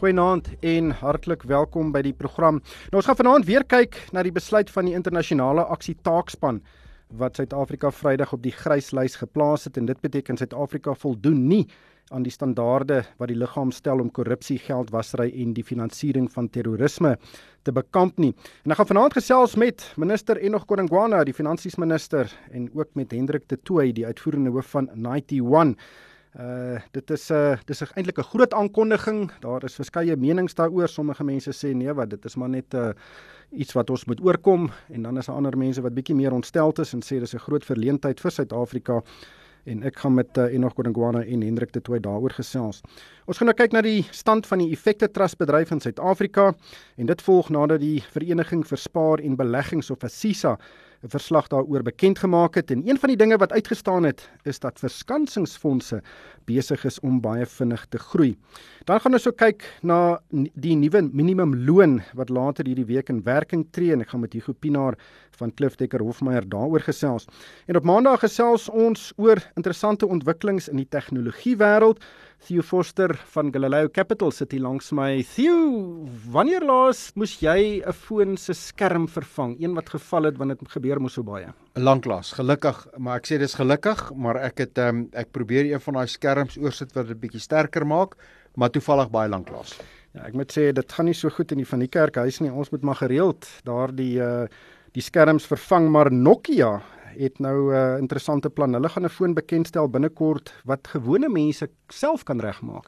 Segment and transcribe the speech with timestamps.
[0.00, 2.62] Goeienaand en hartlik welkom by die program.
[2.88, 6.62] Nou ons gaan vanaand weer kyk na die besluit van die internasionale aksie taakspan
[7.20, 11.66] wat Suid-Afrika Vrydag op die gryslys geplaas het en dit beteken Suid-Afrika voldoen nie
[12.16, 17.18] aan die standaarde wat die liggaam stel om korrupsie, geldwasery en die finansiering van terrorisme
[17.68, 18.32] te bekamp nie.
[18.64, 23.50] En ek gaan vanaand gesels met minister Enoch Godongwana, die finansiesminister en ook met Hendrik
[23.52, 25.76] de Tooy, die uitvoerende hoof van 91
[26.38, 29.32] Uh dit is 'n uh, dis eintlik 'n groot aankondiging.
[29.40, 30.88] Daar is verskeie menings daaroor.
[30.88, 32.92] Sommige mense sê nee, wat dit is maar net 'n uh,
[33.50, 36.78] iets wat ons moet oorkom en dan is daar ander mense wat bietjie meer ontsteld
[36.78, 39.02] is en sê dis 'n groot verleentheid vir Suid-Afrika.
[39.64, 42.80] En ek gaan met uh, Enoch Godongwana en Hendrik de Tooy daaroor gesels.
[43.26, 46.54] Ons gaan nou kyk na die stand van die Effekte Trust bedryf in Suid-Afrika
[46.96, 50.58] en dit volg nadat die Vereniging vir Spaar en Beleggings of ASISA
[51.02, 54.58] 'n verslag daaroor bekend gemaak het en een van die dinge wat uitgestaan het is
[54.58, 56.02] dat verskansingsfondse
[56.44, 58.36] besig is om baie vinnig te groei.
[58.84, 60.20] Dan gaan ons ook kyk na
[60.54, 64.52] die nuwe minimumloon wat later hierdie week in werking tree en ek gaan met Hugo
[64.52, 64.98] Pinaar
[65.40, 67.26] van Klif Dekker Hofmeyer daaroor gesels.
[67.66, 72.04] En op Maandag gesels ons oor interessante ontwikkelings in die tegnologie wêreld.
[72.40, 75.20] Theo Forster van Galileo Capital sit hier langs my.
[75.34, 79.56] Theo, wanneer laas moes jy 'n foon se skerm vervang?
[79.60, 81.52] Een wat geval het want dit gebeur mos so baie.
[81.74, 85.94] Lanklaas, gelukkig, maar ek sê dis gelukkig, maar ek het um, ek probeer een van
[85.94, 88.16] daai skerms oorsit wat dit bietjie sterker maak,
[88.56, 89.76] maar toevallig baie lanklaas.
[90.14, 92.50] Ja, ek moet sê dit gaan nie so goed in die van die kerkhuis nie.
[92.50, 94.46] Ons moet maar gereeld daardie uh
[94.92, 96.80] die skerms vervang, maar Nokia
[97.16, 98.72] het nou 'n uh, interessante plan.
[98.72, 102.86] Hulle gaan 'n foon bekendstel binnekort wat gewone mense self kan regmaak.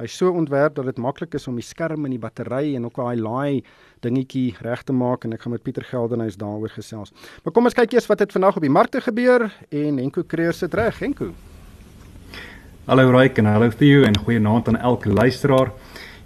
[0.00, 2.96] Hy's so ontwerp dat dit maklik is om die skerm en die battery en ook
[2.96, 3.64] daai laai
[4.00, 7.12] dingetjie reg te maak en ek gaan met Pieter Geldenhuys daaroor gesels.
[7.44, 10.52] Maar kom ons kyk eers wat het vandag op die markte gebeur en Henko Creer
[10.52, 11.34] sit reg, Henko.
[12.88, 15.68] Hallo Ryk en hallo Theo en goeienaand aan elke luisteraar.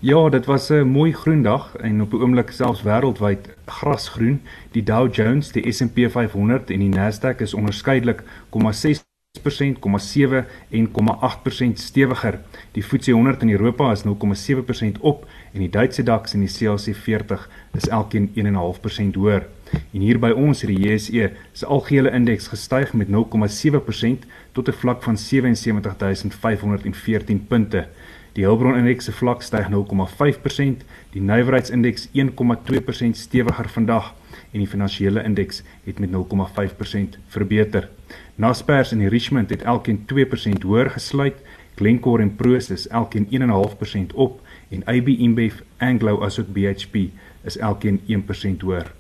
[0.05, 4.43] Ja, dit was 'n mooi groen dag en op die oomblik selfs wêreldwyd grasgroen.
[4.71, 9.03] Die Dow Jones, die S&P 500 en die Nasdaq is onderskeidelik 0,6%,
[9.43, 12.41] 0,7 en 0,8% stewiger.
[12.73, 16.97] Die FTSE 100 in Europa is 0,7% op en die Duitse DAX en die CAC
[16.97, 19.47] 40 is elkeen 1,5% hoër.
[19.93, 24.73] En hier by ons het die JSE se algehele indeks gestyg met 0,7% tot 'n
[24.73, 27.89] vlak van 77514 punte.
[28.35, 30.81] Die Hulbron indeks se vlak styg 0,5%,
[31.15, 34.09] die nywerheidsindeks 1,2% stewiger vandag
[34.51, 37.87] en die finansiële indeks het met 0,5% verbeter.
[38.35, 41.39] Naspers en Richmond het elkeen 2% hoër gesluit,
[41.79, 47.15] Glencore en Prosus elkeen 1,5% op en AB InBev, Anglo asook BHP
[47.47, 48.91] is elkeen 1% hoër.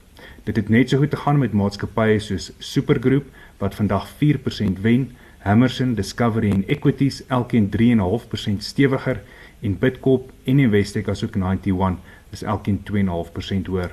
[0.44, 3.26] Dit het net so goed gegaan met maatskappye soos Supergroep
[3.58, 5.10] wat vandag 4% wen,
[5.44, 9.18] Hammerson, Discovery en Equities elkeen 3.5% stewiger
[9.60, 11.98] en Bidcorp en Investec asook 91
[12.32, 13.90] is elkeen 2.5% hoër.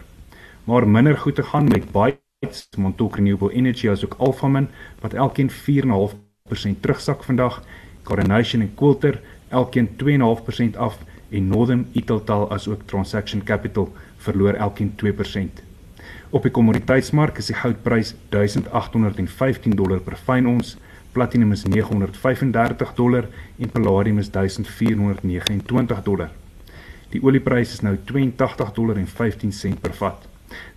[0.63, 4.69] Maar minder goed te gaan met Bytes, Montauk Renewable Energy asook Alphamin
[5.01, 7.63] wat elkeen 4.5% terugsak vandag,
[8.03, 9.19] Coronation en Quilter
[9.49, 15.59] elkeen 2.5% af en Northern Italtal asook Transaction Capital verloor elkeen 2%.
[16.29, 20.77] Op die kommoditeitsmark is die goudprys 1815 dollar per fyn ons
[21.11, 23.27] platinum is 935 dollar
[23.59, 26.29] en palladium is 1429 dollar.
[27.11, 30.27] Die olieprys is nou 82 dollar en 15 sent per vat.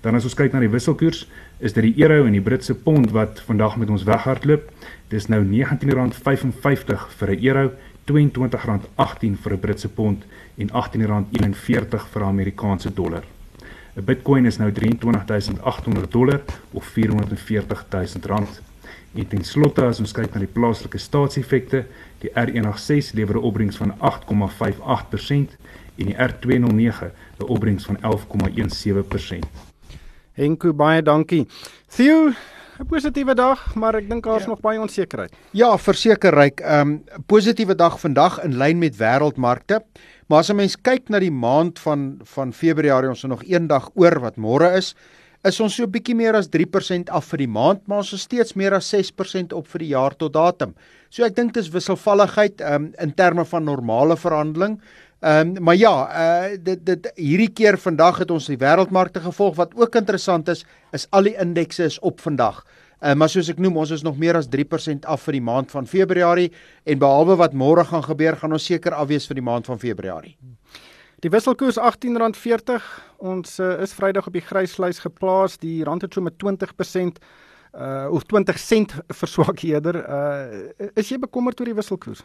[0.02, 1.24] Dan as ons kyk na die wisselkoers,
[1.58, 4.70] is dit die euro en die Britse pond wat vandag met ons weghardloop.
[5.10, 7.70] Dis nou R19.55 vir 'n euro,
[8.06, 10.24] R22.18 vir 'n Britse pond
[10.58, 13.24] en R18.41 vir 'n Amerikaanse dollar.
[13.96, 16.42] 'n Bitcoin is nou 23800 dollar
[16.72, 18.73] of 440 000 rand.
[19.14, 21.84] En ten slotte as ons kyk na die plaaslike staatseffekte,
[22.24, 25.56] die R106 lewer 'n opbrengs van 8,58%
[25.98, 29.46] en die R209 'n opbrengs van 11,17%.
[30.32, 31.46] Henko baie dankie.
[31.86, 32.32] Theo
[32.80, 34.48] 'n positiewe dag, maar ek dink daar's ja.
[34.48, 35.32] nog baie onsekerheid.
[35.50, 36.60] Ja, verseker ryk.
[36.60, 39.80] 'n um, Positiewe dag vandag in lyn met wêreldmarkte.
[40.26, 43.66] Maar as 'n mens kyk na die maand van van Februarie, ons het nog een
[43.66, 44.94] dag oor wat môre is,
[45.44, 48.22] is ons so 'n bietjie meer as 3% af vir die maand, maar ons is
[48.22, 50.74] steeds meer as 6% op vir die jaar tot datum.
[51.10, 54.80] So ek dink dis wisselvalligheid um, in terme van normale verhandeling.
[55.22, 59.56] Ehm um, maar ja, uh dit dit hierdie keer vandag het ons die wêreldmarkte gevolg
[59.56, 62.64] wat ook interessant is, is al die indekse is op vandag.
[63.04, 65.70] Uh, maar soos ek noem, ons is nog meer as 3% af vir die maand
[65.70, 66.50] van Februarie
[66.84, 70.36] en behalwe wat môre gaan gebeur, gaan ons seker afwees vir die maand van Februarie.
[71.24, 72.82] Die wisselkoers R18.40.
[73.24, 75.54] Ons uh, is Vrydag op die gryslys geplaas.
[75.62, 77.16] Die rand het so met 20%
[77.74, 79.96] uh of 20 sent verswak eerder.
[80.04, 82.20] Uh is jy bekommerd oor die wisselkoers?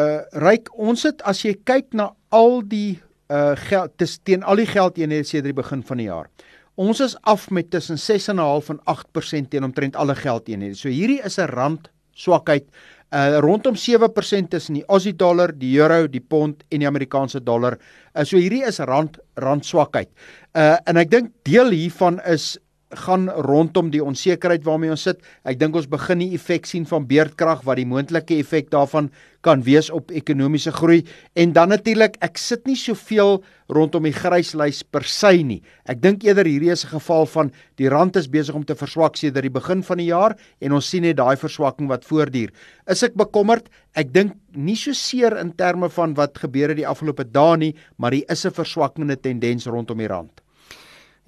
[0.00, 4.64] Uh ryk ons het as jy kyk na al die uh geld tes, teen al
[4.64, 6.32] die geldeenhede sedert die begin van die jaar.
[6.80, 10.80] Ons is af met tussen 6.5 en 8% teen omtrent alle geldeenhede.
[10.80, 12.64] So hierdie is 'n rand swakheid
[13.12, 17.76] uh rondom 7% tussen die Aussie dollar, die euro, die pond en die Amerikaanse dollar.
[18.16, 20.08] Uh so hierdie is rand rand swakheid.
[20.56, 22.56] Uh en ek dink deel hiervan is
[22.92, 25.20] gaan rondom die onsekerheid waarmee ons sit.
[25.48, 29.10] Ek dink ons begin die effek sien van beerdkrag wat die moontlike effek daarvan
[29.42, 31.00] kan wees op ekonomiese groei
[31.34, 33.40] en dan natuurlik ek sit nie soveel
[33.72, 35.60] rondom die gryslys per se nie.
[35.88, 39.16] Ek dink eerder hierdie is 'n geval van die rand is besig om te verswak
[39.16, 42.50] sedert die begin van die jaar en ons sien net daai verswakking wat voortduur.
[42.86, 43.68] Is ek bekommerd?
[43.94, 47.74] Ek dink nie so seer in terme van wat gebeur het die afgelope dae nie,
[47.98, 50.42] maar daar is 'n verswakkende tendens rondom die rand.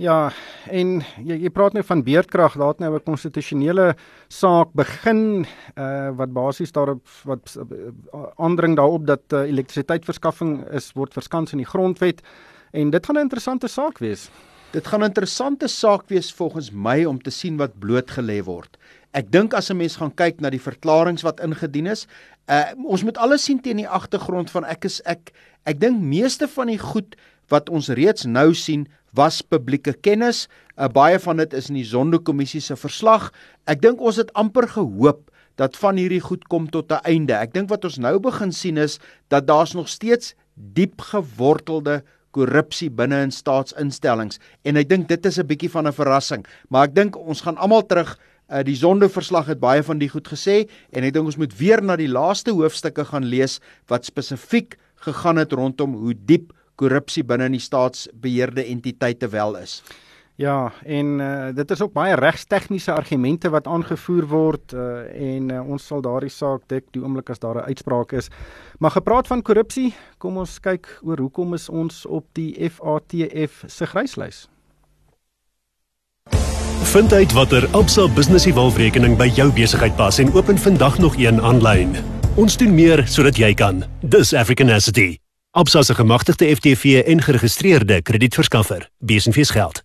[0.02, 0.32] Ja,
[0.74, 3.94] en jy, jy praat nou van beerdkrag, daar het nou 'n konstitusionele
[4.28, 5.46] saak begin
[5.78, 7.92] uh wat basies daarop wat uh,
[8.36, 12.22] aandring daarop dat uh, elektrisiteitsverskaffing is word verskans in die grondwet
[12.72, 14.30] en dit gaan 'n interessante saak wees.
[14.72, 18.76] Dit gaan 'n interessante saak wees volgens my om te sien wat blootgelê word.
[19.12, 22.06] Ek dink as 'n mens gaan kyk na die verklaringe wat ingedien is,
[22.48, 25.30] uh ons moet alles sien teen die agtergrond van ek is ek
[25.64, 27.16] ek dink meeste van die goed
[27.48, 30.48] wat ons reeds nou sien was publieke kennis.
[30.76, 33.30] Uh, baie van dit is in die Zondo-kommissie se verslag.
[33.66, 37.34] Ek dink ons het amper gehoop dat van hierdie goed kom tot 'n einde.
[37.34, 42.02] Ek dink wat ons nou begin sien is dat daar's nog steeds diep gewortelde
[42.34, 46.88] korrupsie binne in staatsinstellings en ek dink dit is 'n bietjie van 'n verrassing, maar
[46.88, 48.18] ek dink ons gaan almal terug
[48.50, 51.82] uh, die Zondo-verslag het baie van die goed gesê en ek dink ons moet weer
[51.82, 57.46] na die laaste hoofstukke gaan lees wat spesifiek gegaan het rondom hoe diep korrupsie binne
[57.50, 59.82] in die staatsbeheerde entiteite wel is.
[60.36, 65.60] Ja, en uh, dit is ook baie regstegniese argumente wat aangevoer word uh, en uh,
[65.62, 68.28] ons sal daardie saak dek die oomblik as daar 'n uitspraak is.
[68.78, 73.86] Maar gepraat van korrupsie, kom ons kyk oor hoekom is ons op die FATF se
[73.86, 74.48] gryslys.
[76.82, 81.40] Vind uit watter Absa Business Evolve-rekening by jou besigheid pas en open vandag nog een
[81.40, 81.96] aanlyn.
[82.36, 83.84] Ons doen meer sodat jy kan.
[84.02, 85.23] Dis Africanacity.
[85.56, 88.88] Absa se gemagtigde FTV en geregistreerde kredietverskaffer.
[88.98, 89.82] Besenfees geld.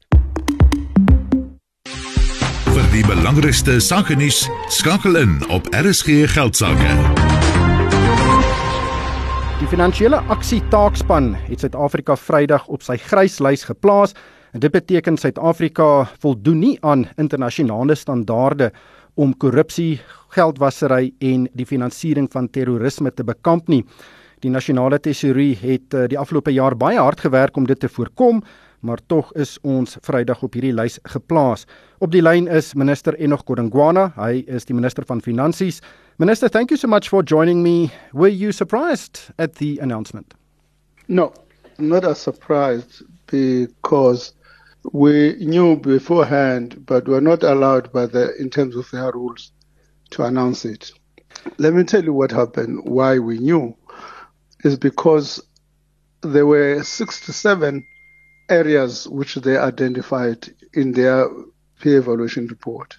[2.74, 6.96] Vir die belangrikste sake nuus skakel in op RSG geldsaake.
[9.62, 14.18] Die finansiële aksie taakspan het Suid-Afrika Vrydag op sy gryslys geplaas
[14.58, 18.74] en dit beteken Suid-Afrika voldoen nie aan internasionale standaarde
[19.14, 20.00] om korrupsie,
[20.34, 23.86] geldwasery en die finansiering van terrorisme te bekamp nie.
[24.40, 28.40] Die nasionale tesourie het uh, die afgelope jaar baie hard gewerk om dit te voorkom,
[28.80, 31.66] maar tog is ons Vrydag op hierdie lys geplaas.
[32.00, 34.14] Op die lyn is minister Enoch Godongwana.
[34.16, 35.82] Hy is die minister van finansies.
[36.24, 37.92] Minister, thank you so much for joining me.
[38.14, 40.34] Were you surprised at the announcement?
[41.08, 41.34] No,
[41.78, 44.32] not as surprised because
[44.94, 49.52] we knew beforehand, but were not allowed by the in terms of their rules
[50.12, 50.94] to announce it.
[51.58, 53.76] Let me tell you what happened, why we knew.
[54.64, 55.42] Is because
[56.22, 57.86] there were 67
[58.50, 61.30] areas which they identified in their
[61.80, 62.98] peer evaluation report.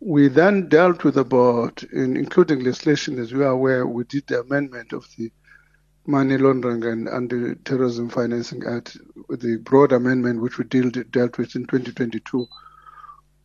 [0.00, 4.40] We then dealt with about, in, including legislation, as we are aware, we did the
[4.40, 5.30] amendment of the
[6.06, 8.96] Money Laundering and Anti-Terrorism Financing Act,
[9.28, 12.46] the broad amendment which we deal, dealt with in 2022.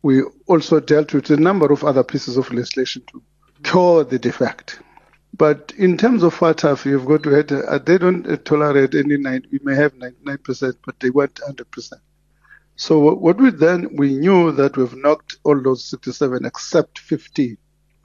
[0.02, 3.22] We also dealt with a number of other pieces of legislation to
[3.64, 4.80] cure the defect.
[5.34, 9.16] But in terms of FATF, you've got to have, uh, they don't uh, tolerate any
[9.16, 11.92] nine, we may have 99%, but they want 100%.
[12.76, 17.56] So what we then, we knew that we've knocked all those 67 except 15.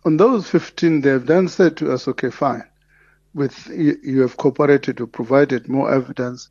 [0.05, 2.63] On those 15, they've then said to us, okay, fine.
[3.33, 6.49] With you, you have cooperated you provided more evidence.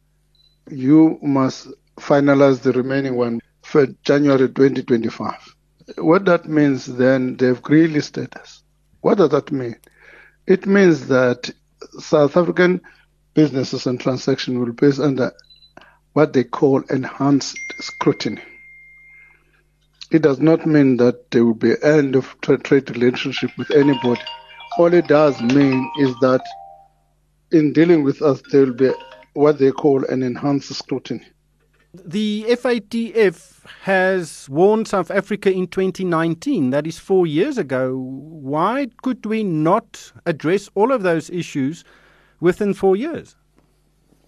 [0.71, 5.55] You must finalize the remaining one for January 2025.
[5.99, 8.63] What that means then, they've grey-listed us.
[9.01, 9.77] What does that mean?
[10.47, 11.51] It means that
[11.99, 12.81] South African
[13.35, 15.33] businesses and transactions will be under
[16.13, 18.43] what they call enhanced scrutiny.
[20.13, 24.21] It does not mean that there will be end of trade relationship with anybody.
[24.79, 26.43] All it does mean is that
[27.51, 28.93] in dealing with us, there will be
[29.35, 31.27] what they call an enhanced scrutiny.
[32.05, 37.97] The FATF has warned South Africa in 2019, that is four years ago.
[37.97, 41.85] Why could we not address all of those issues
[42.41, 43.37] within four years?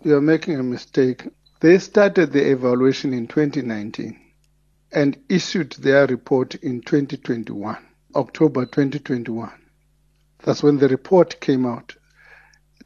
[0.02, 1.28] You're making a mistake.
[1.60, 4.18] They started the evaluation in 2019
[4.92, 7.76] and issued their report in 2021,
[8.14, 9.50] October 2021.
[10.44, 11.96] That's when the report came out.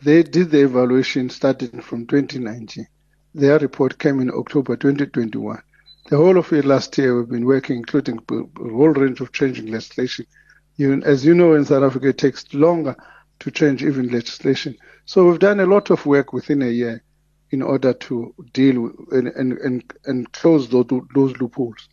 [0.02, 2.86] They did the evaluation starting from 2019.
[3.34, 5.62] Their report came in October 2021.
[6.08, 9.66] The whole of it last year, we've been working, including a whole range of changing
[9.68, 10.26] legislation.
[10.76, 12.96] You, as you know, in South Africa, it takes longer
[13.40, 14.76] to change even legislation.
[15.06, 17.02] So we've done a lot of work within a year
[17.50, 21.88] in order to deal with and, and, and, and close those, those loopholes.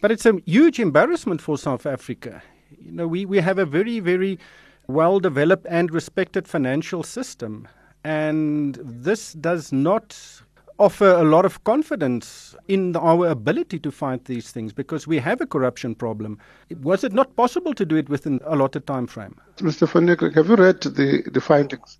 [0.00, 2.42] But it's a huge embarrassment for South Africa.
[2.78, 4.38] You know, we, we have a very, very
[4.86, 7.68] well developed and respected financial system.
[8.02, 10.42] And this does not
[10.80, 15.40] offer a lot of confidence in our ability to fight these things because we have
[15.40, 16.38] a corruption problem.
[16.82, 19.36] Was it not possible to do it within a lot of time frame?
[19.58, 19.86] Mr.
[19.86, 21.98] Van Niekerk, have you read the, the findings?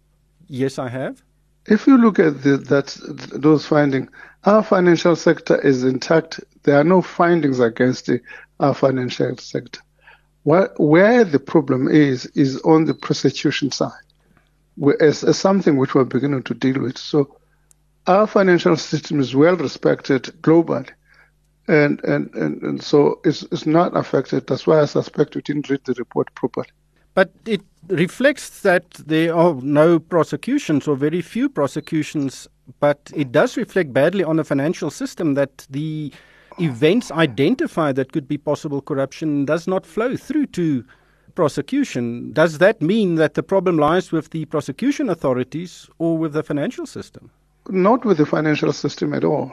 [0.48, 1.22] Yes, I have.
[1.66, 2.96] If you look at the, that
[3.34, 4.08] those findings,
[4.44, 6.40] our financial sector is intact.
[6.62, 8.20] There are no findings against the,
[8.60, 9.80] our financial sector.
[10.44, 13.92] Where, where the problem is, is on the prosecution side,
[15.00, 16.96] as, as something which we're beginning to deal with.
[16.96, 17.36] So
[18.06, 20.88] our financial system is well respected globally.
[21.68, 24.46] And, and, and, and so it's, it's not affected.
[24.46, 26.68] That's why I suspect we didn't read the report properly.
[27.14, 32.48] But it reflects that there are no prosecutions or very few prosecutions,
[32.80, 36.12] but it does reflect badly on the financial system that the
[36.58, 40.84] events identified that could be possible corruption does not flow through to
[41.34, 42.32] prosecution.
[42.32, 46.86] Does that mean that the problem lies with the prosecution authorities or with the financial
[46.86, 47.30] system?
[47.68, 49.52] Not with the financial system at all.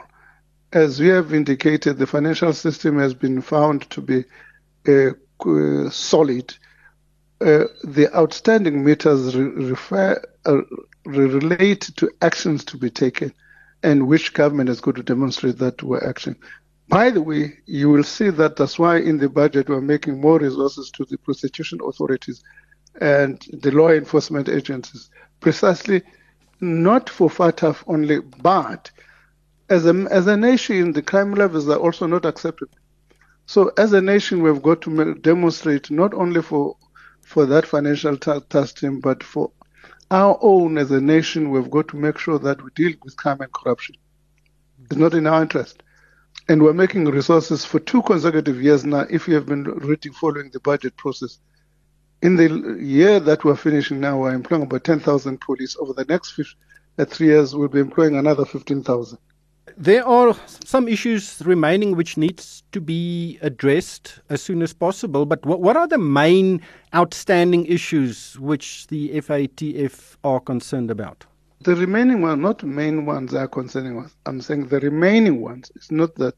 [0.72, 4.24] As we have indicated, the financial system has been found to be
[4.86, 6.54] uh, solid.
[7.40, 10.60] Uh, the outstanding matters re- refer, uh,
[11.04, 13.32] relate to actions to be taken
[13.82, 16.36] and which government is going to demonstrate that we're action.
[16.88, 20.38] By the way, you will see that that's why in the budget we're making more
[20.38, 22.42] resources to the prosecution authorities
[23.00, 25.10] and the law enforcement agencies,
[25.40, 26.02] precisely
[26.60, 28.90] not for FATF only, but
[29.68, 32.76] as a, as a nation, the crime levels are also not acceptable.
[33.46, 36.76] So as a nation, we've got to demonstrate not only for
[37.22, 39.52] for that financial team, but for
[40.10, 43.42] our own as a nation, we've got to make sure that we deal with crime
[43.42, 43.96] and corruption.
[44.84, 45.82] It's not in our interest.
[46.48, 50.50] And we're making resources for two consecutive years now, if you have been reading following
[50.50, 51.38] the budget process.
[52.20, 55.76] In the year that we're finishing now, we're employing about 10,000 police.
[55.78, 56.52] Over the next five,
[56.98, 59.18] uh, three years, we'll be employing another 15,000.
[59.76, 60.34] There are
[60.64, 65.26] some issues remaining which needs to be addressed as soon as possible.
[65.26, 66.60] But what, what are the main
[66.92, 71.24] outstanding issues which the FATF are concerned about?
[71.60, 74.16] The remaining ones, not main ones, are concerning us.
[74.26, 75.70] I'm saying the remaining ones.
[75.76, 76.34] It's not that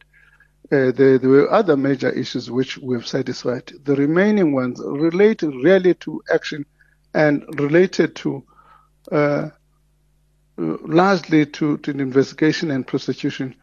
[0.73, 3.73] uh, there, there, were other major issues which we've satisfied.
[3.85, 6.65] The remaining ones relate really to action
[7.13, 8.45] and related to
[9.11, 9.51] uh,
[10.57, 13.55] largely to, to the investigation and prosecution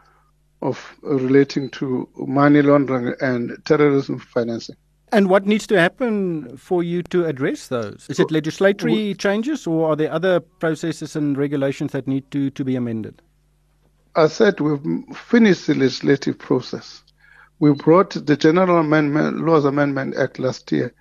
[0.62, 4.76] of uh, relating to money laundering and terrorism financing.
[5.14, 8.08] And what needs to happen for you to address those?
[8.10, 12.66] Is it legislatory changes or are there other processes and regulations that need to, to
[12.66, 13.22] be amended?
[14.18, 17.04] I said we've finished the legislative process.
[17.60, 20.92] We brought the General Amendment, Laws Amendment Act last year,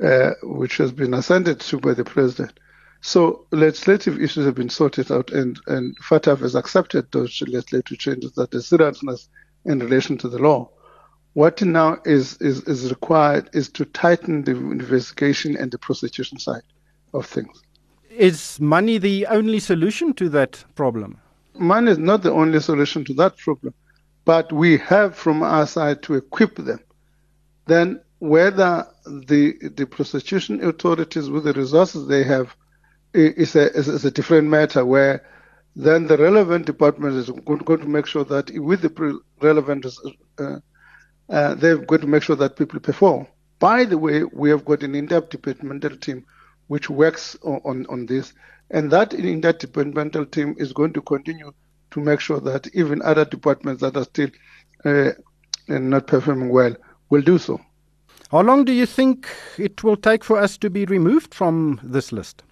[0.00, 2.52] uh, which has been assented to by the President.
[3.00, 8.32] So legislative issues have been sorted out, and, and FATF has accepted those legislative changes
[8.32, 9.28] that the seriousness
[9.64, 10.70] in relation to the law.
[11.32, 16.62] What now is, is, is required is to tighten the investigation and the prosecution side
[17.12, 17.60] of things.
[18.08, 21.18] Is money the only solution to that problem?
[21.58, 23.74] Money is not the only solution to that problem,
[24.24, 26.80] but we have from our side to equip them.
[27.66, 32.54] Then, whether the the prosecution authorities, with the resources they have,
[33.12, 34.84] is a is a different matter.
[34.84, 35.24] Where
[35.74, 39.86] then the relevant department is going to make sure that with the relevant
[40.38, 40.58] uh,
[41.28, 43.26] uh, they've got to make sure that people perform.
[43.58, 46.24] By the way, we have got an in-depth departmental team
[46.68, 48.32] which works on, on, on this,
[48.70, 51.52] and that in-depth departmental team is going to continue
[51.90, 54.30] to make sure that even other departments that are still
[54.84, 55.12] uh,
[55.68, 56.74] not performing well
[57.10, 57.60] will do so.
[58.30, 62.10] How long do you think it will take for us to be removed from this
[62.12, 62.42] list?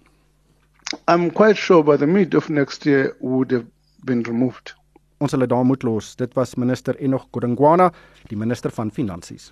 [1.07, 3.65] I'm quite sure by the mid of next year would have
[4.05, 4.73] been removed.
[5.19, 6.15] Ons hulle daar moet los.
[6.15, 7.91] Dit was minister Enoch Godongwana,
[8.29, 9.51] die minister van Finansies.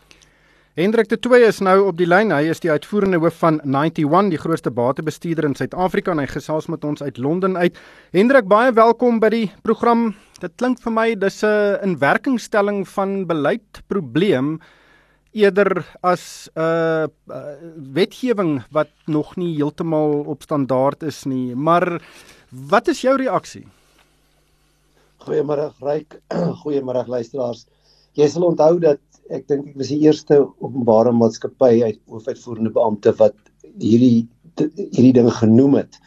[0.73, 2.31] Hendrik de Tooy is nou op die lyn.
[2.33, 6.65] Hy is die uitvoerende hoof van 91, die grootste batebestuurder in Suid-Afrika en hy gesels
[6.65, 7.77] met ons uit Londen uit.
[8.17, 10.15] Hendrik, baie welkom by die program.
[10.41, 14.57] Dit klink vir my dis 'n inwerkingstelling van beleid probleem
[15.37, 17.53] eerder as 'n uh, uh,
[17.93, 21.53] wetgewing wat nog nie heeltemal op standaard is nie.
[21.53, 22.01] Maar
[22.49, 23.67] wat is jou reaksie?
[25.21, 26.17] Goeiemôre Ryk.
[26.65, 27.67] Goeiemôre luisteraars.
[28.13, 33.13] Jy sal onthou dat ek dink ek was die eerste openbare maatskappy uit hoofuitvoerende beampte
[33.19, 33.35] wat
[33.79, 34.27] hierdie
[34.59, 35.97] hierdie ding genoem het.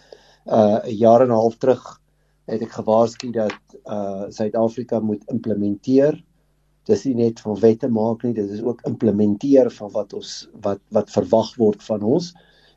[0.47, 1.83] Uh 'n jaar en 'n half terug
[2.47, 6.23] het ek gewaarsku dat uh Suid-Afrika moet implementeer.
[6.87, 10.81] Dis nie net van wette maak nie, dit is ook implementeer van wat ons wat
[10.91, 12.35] wat verwag word van ons.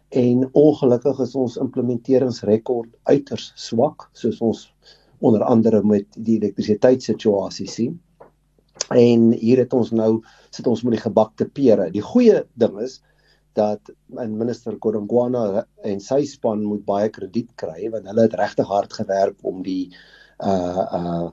[0.09, 4.73] En ongelukkig is ons implementeringsrekord uiters swak, soos ons
[5.19, 7.99] onder andere met die elektrisiteitssituasie sien.
[8.95, 11.89] En hier het ons nou sit ons met die gebakte pere.
[11.93, 12.99] Die goeie ding is
[13.57, 18.67] dat in minister Kodongwana en sy span moet baie krediet kry want hulle het regtig
[18.69, 19.91] hard gewerk om die
[20.45, 21.29] uh uh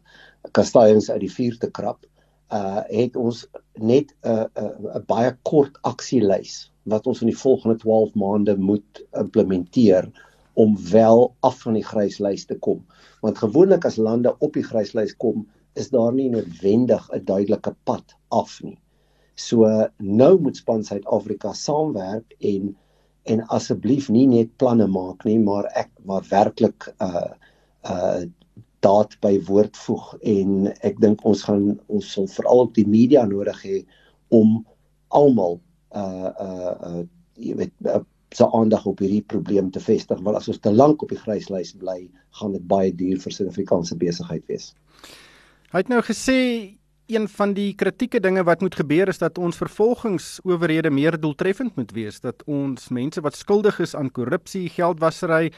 [0.54, 2.06] kastaiens uit die vuur te krap.
[2.52, 7.30] Uh het ons net 'n uh, 'n uh, 'n baie kort aksielys wat ons in
[7.32, 10.10] die volgende 12 maande moet implementeer
[10.54, 12.84] om wel af van die gryslys te kom.
[13.20, 18.16] Want gewoonlik as lande op die gryslys kom, is daar nie noodwendig 'n duidelike pad
[18.28, 18.78] af nie.
[19.34, 19.68] So
[19.98, 22.76] nou moet span Suid-Afrika saamwerk en
[23.26, 27.32] en asseblief nie net planne maak nie, maar ek maar werklik uh
[27.90, 28.24] uh
[28.84, 33.24] daad by woord voeg en ek dink ons gaan ons sal veral op die media
[33.26, 33.78] nodig hê
[34.28, 34.60] om
[35.08, 35.58] almal
[35.90, 37.02] uh uh uh
[37.36, 38.00] jy weet uh,
[38.36, 41.74] se aandag op hierdie probleem te vestig want as ons te lank op die gryslys
[41.80, 41.98] bly,
[42.40, 44.72] gaan dit baie duur vir Suid-Afrikaanse besigheid wees.
[45.72, 46.38] Hy het nou gesê
[47.10, 51.90] een van die kritieke dinge wat moet gebeur is dat ons vervolgingsowerhede meer doeltreffend moet
[51.94, 55.50] wees, dat ons mense wat skuldig is aan korrupsie, geldwasery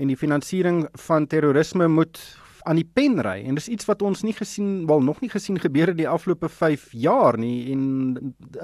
[0.00, 2.20] en die finansiering van terrorisme moet
[2.68, 5.60] aan die pen ry en dis iets wat ons nie gesien wel nog nie gesien
[5.60, 7.82] gebeur in die afgelope 5 jaar nie en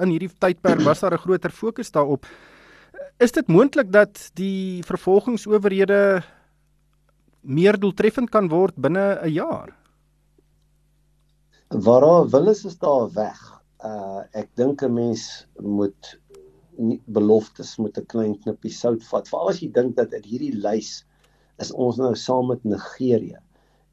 [0.01, 2.25] in hierdie tydperk was daar 'n groter fokus daarop.
[3.19, 6.23] Is dit moontlik dat die vervolgingsowerhede
[7.41, 9.77] meer doeltreffend kan word binne 'n jaar?
[11.67, 13.39] Waar daar wil is, is daar weg.
[13.83, 16.19] Uh ek dink 'n mens moet
[16.77, 19.27] nie beloftes moet 'n klein knippie sout vat.
[19.27, 21.03] Veral as jy dink dat uit hierdie lys
[21.59, 23.39] is ons nou saam met Nigerië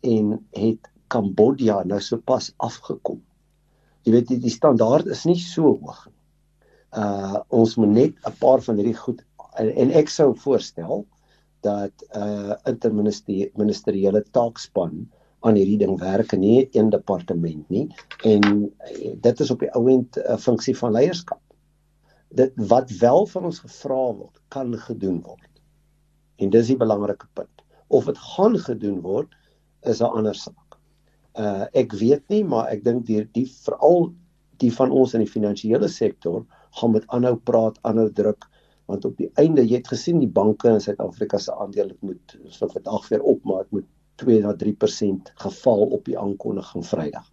[0.01, 3.21] en het Kambodja nou sopas afgekom.
[4.05, 6.21] Jy weet die, die standaard is nie so hoog nie.
[7.03, 9.27] Uh ons moet net 'n paar van hierdie goed
[9.59, 11.07] en, en ek sou voorstel
[11.67, 15.09] dat uh interministeriële taakspan
[15.45, 17.85] aan hierdie ding werk en nie een departement nie
[18.25, 18.45] en
[18.89, 21.41] eh, dit is op die ouend 'n funksie van leierskap.
[22.29, 25.51] Dit wat wel van ons gevra word, kan gedoen word.
[26.37, 27.63] En dis die belangrike punt.
[27.89, 29.37] Of dit gaan gedoen word
[29.83, 30.79] is 'n ander saak.
[31.39, 34.15] Uh ek weet nie, maar ek dink die die veral
[34.59, 38.49] die van ons in die finansiële sektor gaan met aanhou praat, aanhou druk
[38.91, 42.37] want op die einde jy het gesien die banke in Suid-Afrika se aandeel het moet
[42.53, 43.89] so vandag weer op maar dit moet
[44.23, 47.31] 2 na 3% geval op die aankondiging Vrydag.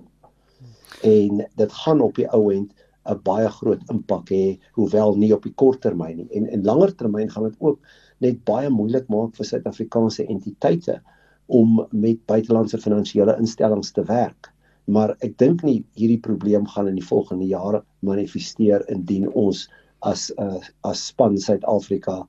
[1.02, 2.74] En dit gaan op die ou end
[3.10, 6.28] 'n baie groot impak hê, hoewel nie op die kort termyn nie.
[6.38, 7.80] En in langer termyn gaan dit ook
[8.20, 11.02] net baie moeilik maak vir Suid-Afrikaanse entiteite
[11.46, 14.52] om met buitelandse finansiële instellings te werk.
[14.86, 19.68] Maar ek dink nie hierdie probleem gaan in die volgende jare manifesteer indien ons
[20.02, 22.22] as uh, as span Suid-Afrika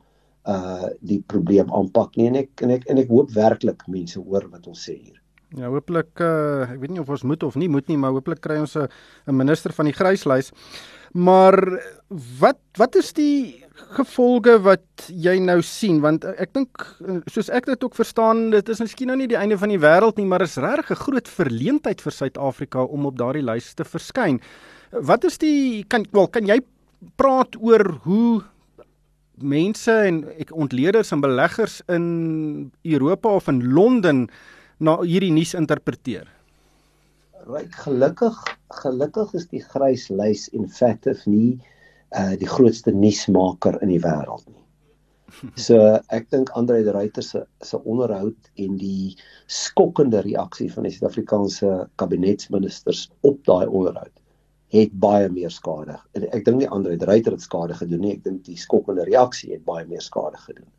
[0.49, 4.49] uh die probleem aanpak nie en ek en ek en ek hoop werklik mense hoor
[4.51, 5.19] wat ons sê hier.
[5.53, 8.41] Ja, hooplik uh ek weet nie of ons moet of nie moet nie, maar hooplik
[8.41, 8.89] kry ons 'n
[9.29, 10.53] 'n minister van die gryslys.
[11.13, 11.55] Maar
[12.41, 13.63] wat wat is die
[13.97, 16.85] gevolge wat jy nou sien want ek dink
[17.27, 20.17] soos ek dit ook verstaan dit is miskien nou nie die einde van die wêreld
[20.17, 24.41] nie maar is regtig 'n groot verleentheid vir Suid-Afrika om op daardie lys te verskyn.
[24.93, 26.61] Wat is die kan wel kan jy
[27.17, 28.43] praat oor hoe
[29.43, 32.07] mense en ek ontleeders en beleggers in
[32.83, 34.27] Europa of in Londen
[34.79, 36.29] na hierdie nuus interpreteer?
[37.47, 38.39] Ryk gelukkig
[38.83, 41.59] gelukkig is die grys lys effective nie
[42.17, 44.61] uh die grootste nuusmaker in die wêreld nie.
[45.67, 45.79] So
[46.13, 49.15] ek dink Andre de Ruyter se se onderhoud en die
[49.49, 54.13] skokkende reaksie van die Suid-Afrikaanse kabinetsministers op daai onderhoud
[54.73, 55.99] het baie meer skade.
[56.17, 58.15] En ek dink nie Andre Dreiter het skade gedoen nie.
[58.17, 60.71] Ek dink die skokkende reaksie het baie meer skade gedoen.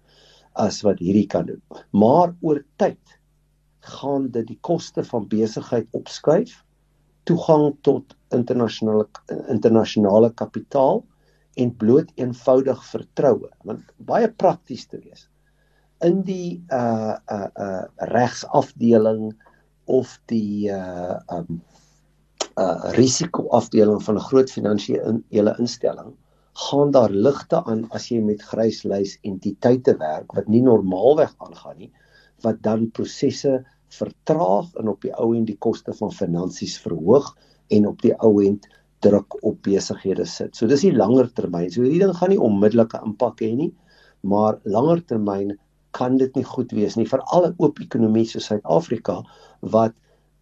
[0.59, 1.61] as wat hierdie kan doen.
[1.91, 3.17] Maar oor tyd
[3.97, 6.61] gaan dit die koste van besigheid opskuif,
[7.27, 9.07] toegang tot internasionale
[9.51, 11.03] internasionale kapitaal
[11.59, 15.27] en bloot eenvoudig vertroue, want baie prakties te wees.
[16.03, 19.31] In die uh uh uh regsafdeling
[19.85, 21.61] of die uh um
[22.61, 26.13] uh risikoafdeling van 'n groot finansiële instelling
[26.53, 31.91] gaan daar ligte aan as jy met gryslys entiteite werk wat nie normaalweg aangaan nie
[32.45, 33.63] wat dan prosesse
[33.97, 37.33] vertraag en op die ou end die koste van finansies verhoog
[37.73, 38.67] en op die ou end
[39.03, 40.55] druk op besighede sit.
[40.55, 41.69] So dis die langer termyn.
[41.71, 43.71] So hierdie ding gaan nie onmiddellike impak hê nie,
[44.21, 45.57] maar langer termyn
[45.93, 49.19] kan dit nie goed wees nie vir alle oop ekonomie soos Suid-Afrika
[49.75, 49.93] wat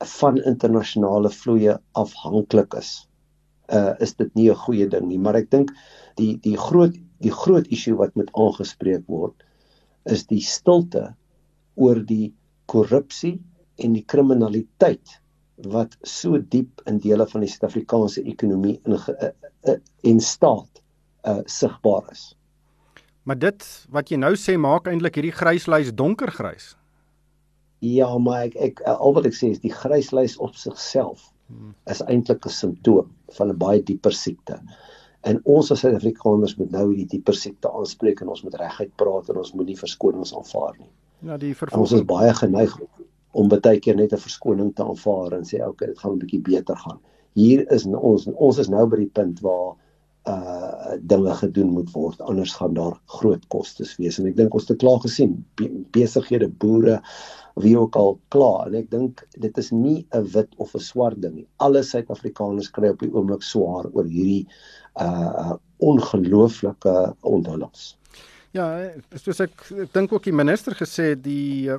[0.06, 3.08] van internasionale vloeye afhanklik is.
[3.70, 5.72] Uh is dit nie 'n goeie ding nie, maar ek dink
[6.16, 9.36] die die groot die groot issue wat moet aangespreek word
[10.10, 11.12] is die stilte
[11.76, 12.34] oor die
[12.72, 13.38] korrupsie
[13.82, 15.18] en die kriminaliteit
[15.72, 19.30] wat so diep in dele van die Suid-Afrikaanse ekonomie in uh,
[19.70, 19.78] uh,
[20.10, 20.82] en staat
[21.30, 22.32] uh sigbaar is.
[23.24, 26.74] Maar dit wat jy nou sê maak eintlik hierdie gryslys donkergrys.
[27.82, 31.32] Ja, maar ek ek al wat ek sê is die gryslys op sigself
[31.92, 34.60] is eintlik 'n simptoom van 'n baie dieper siekte.
[35.22, 39.30] En ons as Suid-Afrikaners moet nou hierdie dieper siekte aanspreek en ons moet reguit praat
[39.30, 40.90] en ons moet nie verskonings aanvaar nie.
[41.20, 41.82] Ja, die vervolging.
[41.82, 42.78] Ons is baie geneig
[43.32, 46.42] om baie keer net 'n verskoning te aanvaar en sê okay, dit gaan 'n bietjie
[46.42, 47.00] beter gaan.
[47.34, 49.76] Hier is ons ons is nou by die punt waar
[50.30, 54.20] uh dinge gedoen moet word anders gaan daar groot kostes wees.
[54.20, 57.00] En ek dink ons het klaar gesien be besighede boere
[57.56, 58.68] wie ook al klaar.
[58.68, 61.48] En ek dink dit is nie 'n wit of 'n swart ding nie.
[61.58, 64.48] Alle suid-afrikaners kry op die oomblik swaar oor hierdie
[65.00, 67.98] uh ongelooflike onthullings.
[68.52, 68.66] Ja,
[69.16, 71.78] soos ek, ek dink ook die minister gesê die uh,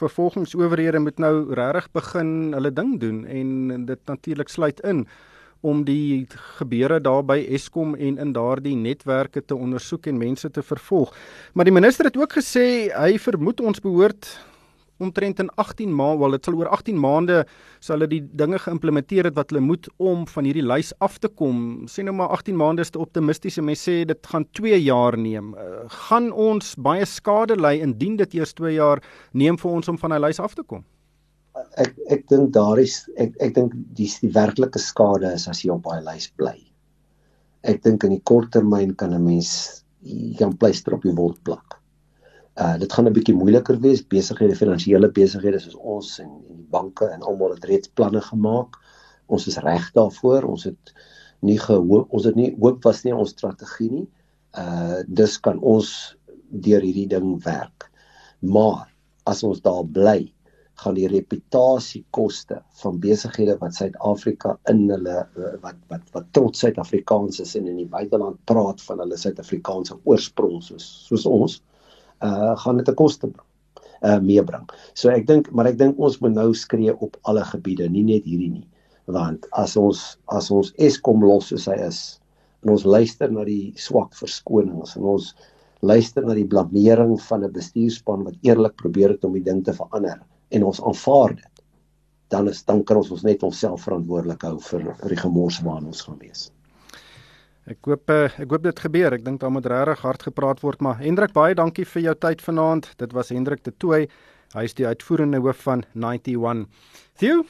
[0.00, 5.06] vervolgingsowerhede moet nou regtig begin hulle ding doen en dit natuurlik sluit in
[5.60, 6.26] om die
[6.58, 11.14] gebeure daar by Eskom en in daardie netwerke te ondersoek en mense te vervolg.
[11.54, 14.30] Maar die minister het ook gesê hy vermoed ons behoort
[14.98, 17.38] omtrent in 18 maande, wel dit sal oor 18 maande
[17.78, 21.30] sal hulle die dinge geïmplementeer het wat hulle moet om van hierdie lys af te
[21.30, 21.86] kom.
[21.90, 25.18] Sê nou maar 18 maande is te optimisties en mense sê dit gaan 2 jaar
[25.18, 25.54] neem.
[25.54, 29.98] Uh, gaan ons baie skade ly indien dit eers 2 jaar neem vir ons om
[30.02, 30.82] van hy lys af te kom?
[31.76, 35.72] Ek ek dink daar is ek ek dink die die werklike skade is as jy
[35.74, 36.56] op daai lys bly.
[37.62, 39.82] Ek dink in die kort termyn kan 'n mens
[40.38, 41.78] kan pleister op die wond plak.
[42.58, 46.70] Uh dit gaan 'n bietjie moeiliker wees besighede, finansiële besighede soos ons en, en die
[46.70, 48.78] banke en almal het reeds planne gemaak.
[49.26, 50.44] Ons is reg daarvoor.
[50.44, 50.94] Ons het
[51.40, 54.06] nie gehoop ons het nie hoop was nie ons strategie nie.
[54.58, 56.16] Uh dus kan ons
[56.50, 57.90] deur hierdie ding werk.
[58.40, 58.88] Maar
[59.26, 60.32] as ons daar bly,
[60.78, 67.40] gaan die reputasiekoste van besighede wat Suid-Afrika in hulle uh, wat wat wat trots Suid-Afrikaans
[67.42, 71.58] is en in die buiteland praat van hulle Suid-Afrikaanse oorsprong soos soos ons
[72.22, 73.46] uh gaan dit 'n koste bring
[74.02, 74.68] uh meebring.
[74.94, 78.24] So ek dink maar ek dink ons moet nou skree op alle gebiede, nie net
[78.24, 78.66] hierdie nie.
[79.06, 82.20] Want as ons as ons Eskom los soos hy is
[82.62, 85.34] en ons luister na die swak verskonings en ons
[85.82, 89.72] luister na die blameering van 'n bestuurspan wat eerlik probeer het om die ding te
[89.72, 90.18] verander
[90.54, 91.64] en ons aanvaar dit
[92.28, 95.88] dan is dan kan ons ons net onsself verantwoordelik hou vir, vir die gemors waarin
[95.88, 96.48] ons gaan wees.
[97.68, 99.16] Ek hoop eh, ek hoop dit gebeur.
[99.16, 102.44] Ek dink daar moet regtig hard gepraat word, maar Hendrik baie dankie vir jou tyd
[102.44, 102.90] vanaand.
[103.00, 104.08] Dit was Hendrik de Tooy.
[104.52, 106.68] Hy is die uitvoerende hoof van 91.
[107.20, 107.44] Theo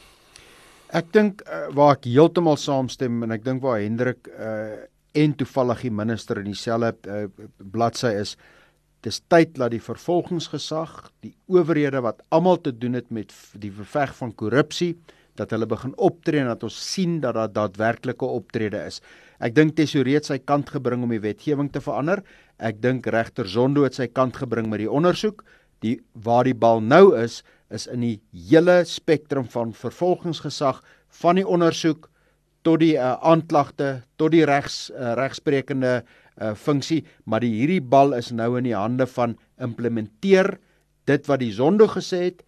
[0.89, 4.87] Ek dink uh, waar ek heeltemal saamstem en ek dink waar Hendrik uh,
[5.21, 8.39] en toevallig die minister in dieselfde uh, bladsy is,
[9.09, 14.13] dis tyd dat die vervolgingsgesag, die owerhede wat almal te doen het met die beveg
[14.19, 14.95] van korrupsie,
[15.39, 18.99] dat hulle begin optree en dat ons sien dat daar daadwerklike optrede is.
[19.39, 22.25] Ek dink Tesorie het sy kant gebring om die wetgewing te verander.
[22.59, 25.45] Ek dink regter Zondo het sy kant gebring met die ondersoek.
[25.87, 28.17] Die waar die bal nou is, is in die
[28.51, 30.83] hele spektrum van vervolgingsgesag
[31.21, 32.09] van die ondersoek
[32.67, 36.01] tot die uh, aanklagte tot die regs uh, regsprekende
[36.41, 40.57] uh, funksie, maar die hierdie bal is nou in die hande van implementeer
[41.09, 42.45] dit wat die Zondo gesê het.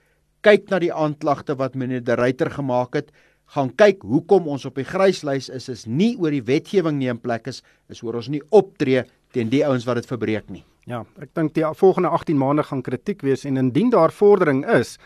[0.47, 3.11] Kyk na die aanklagte wat meneer De Ruyter gemaak het
[3.55, 7.19] gaan kyk hoekom ons op die gryslys is is nie oor die wetgewing nie in
[7.19, 9.03] plek is is oor ons nie optree
[9.35, 10.63] teen die ouens wat dit verbreek nie.
[10.91, 14.97] Ja, ek dink die volgende 18 maande gaan kritiek wees en indien daar vordering is,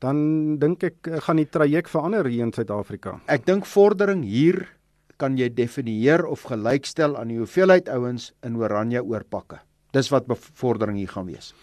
[0.00, 3.18] dan dink ek eh, gaan die traject verander hier in Suid-Afrika.
[3.32, 4.64] Ek dink vordering hier
[5.16, 9.60] kan jy definieer of gelykstel aan die hoeveelheid ouens in oranje oorpakke.
[9.92, 11.54] Dis wat bevordering hier gaan wees.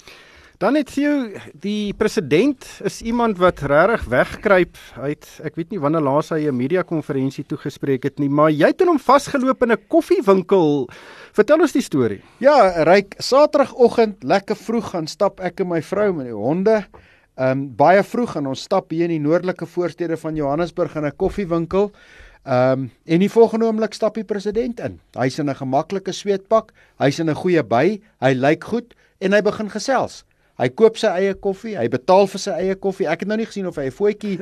[0.61, 6.05] Dan het jy die president is iemand wat regtig wegkruip uit ek weet nie wanneer
[6.05, 9.87] laas hy 'n media konferensie toegespreek het nie, maar jy het hom vasgeloop in 'n
[9.89, 10.87] koffiewinkel.
[11.33, 12.21] Vertel ons die storie.
[12.39, 16.85] Ja, ryk Saterdagoggend lekker vroeg gaan stap ek en my vrou met die honde.
[17.35, 21.05] Ehm um, baie vroeg en ons stap hier in die noordelike voorstede van Johannesburg in
[21.05, 21.91] 'n koffiewinkel.
[22.43, 24.99] Ehm um, en die volgende oomblik stap die president in.
[25.15, 29.41] Hy's in 'n gemaklike sweetpak, hy's in 'n goeie by, hy lyk goed en hy
[29.41, 30.25] begin gesels.
[30.57, 33.07] Hy koop sy eie koffie, hy betaal vir sy eie koffie.
[33.07, 34.39] Ek het nou nie gesien of hy 'n voetjie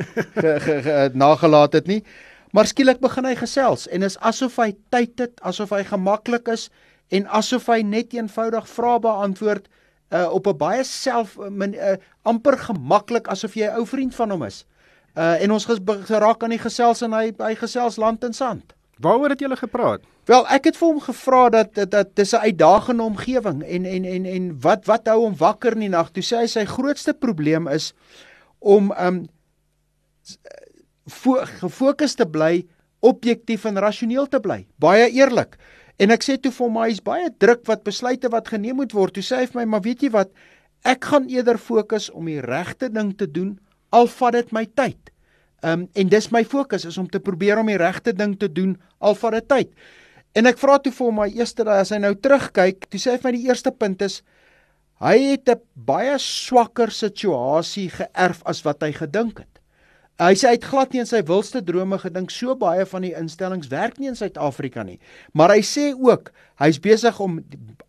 [1.26, 2.04] nagelaat het nie.
[2.52, 6.70] Maar skielik begin hy gesels en is asof hy tyd het, asof hy gemaklik is
[7.12, 9.70] en asof hy net eenvoudig vrae beantwoord
[10.12, 14.32] uh, op 'n baie self min, uh, amper gemaklik asof jy 'n ou vriend van
[14.32, 14.66] hom is.
[15.16, 18.74] Uh en ons geraak aan die gesels en hy hy gesels land en sand.
[19.02, 20.06] Waaroor het julle gepraat?
[20.30, 24.06] Wel, ek het vir hom gevra dat dat, dat dis 'n uitdagende omgewing en en
[24.06, 26.12] en en wat wat hou hom wakker in die nag?
[26.12, 27.94] Toe sê hy sy grootste probleem is
[28.60, 29.28] om um
[31.60, 32.68] gefokus te bly,
[33.00, 34.68] objektief en rasioneel te bly.
[34.78, 35.58] Baie eerlik.
[35.98, 39.14] En ek sê toe vir hom, hy's baie druk wat besluite wat geneem moet word.
[39.14, 40.32] Toe sê hy vir my, maar weet jy wat?
[40.86, 43.60] Ek gaan eerder fokus om die regte ding te doen
[43.92, 45.12] al vat dit my tyd.
[45.62, 48.50] Ehm um, en dis my fokus is om te probeer om die regte ding te
[48.50, 49.74] doen al vat dit tyd.
[50.34, 53.20] En ek vra toe vir my eerste daai as hy nou terugkyk, toe sê hy
[53.20, 54.22] vir my die eerste punt is
[55.02, 59.51] hy het 'n baie swakker situasie geërf as wat hy gedink het.
[60.22, 63.16] Hy sê hy het glad nie in sy wilste drome gedink so baie van die
[63.18, 65.00] instellings werk nie in Suid-Afrika nie.
[65.34, 66.30] Maar hy sê ook
[66.62, 67.40] hy's besig om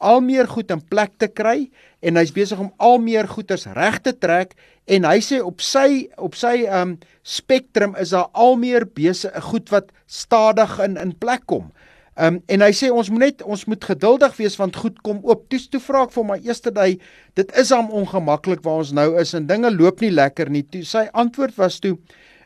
[0.00, 1.66] al meer goed in plek te kry
[2.00, 4.56] en hy's besig om al meer goeders reg te trek
[4.88, 9.68] en hy sê op sy op sy um spektrum is daar al meer besig goed
[9.74, 11.68] wat stadig in in plek kom.
[12.16, 15.46] Um en hy sê ons moet net ons moet geduldig wees want goed kom oop.
[15.48, 16.98] Toe toe vra ek vir my eerste dag
[17.38, 20.62] dit is hom ongemaklik waar ons nou is en dinge loop nie lekker nie.
[20.62, 21.96] Toe sy antwoord was toe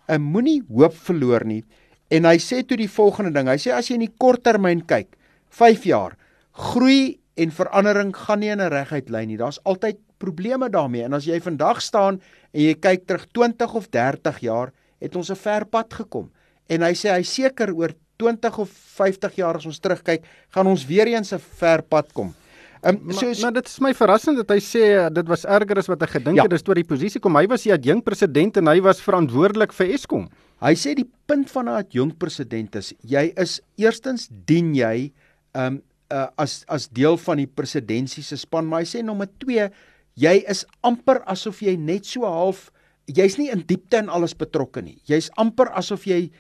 [0.09, 1.65] 'n moenie hoop verloor nie.
[2.11, 3.49] En hy sê toe die volgende ding.
[3.49, 5.17] Hy sê as jy in die kort termyn kyk,
[5.51, 6.17] 5 jaar,
[6.53, 9.37] groei en verandering gaan nie in 'n reguit lyn nie.
[9.37, 11.03] Daar's altyd probleme daarmee.
[11.03, 12.21] En as jy vandag staan
[12.53, 16.31] en jy kyk terug 20 of 30 jaar, het ons 'n ver pad gekom.
[16.69, 20.25] En hy sê hy seker oor 20 of 50 jaar as ons terugkyk,
[20.55, 22.35] gaan ons weer eens 'n ver pad kom.
[22.83, 25.79] Um, so maar, maar dit is my verrassend dat hy sê uh, dit was erger
[25.81, 26.45] as wat hy gedink ja.
[26.45, 26.51] het.
[26.51, 27.35] Dis toe die posisie kom.
[27.35, 30.29] Hy was die adjunk president en hy was verantwoordelik vir Eskom.
[30.63, 35.11] Hy sê die punt van 'n adjunk president is jy is eerstens dien jy
[35.55, 39.71] um uh, as as deel van die presidentsie se span, maar hy sê nommer 2
[40.15, 42.71] jy is amper asof jy net so half
[43.07, 44.99] jy's nie in diepte in alles betrokke nie.
[45.07, 46.31] Jy's amper asof jy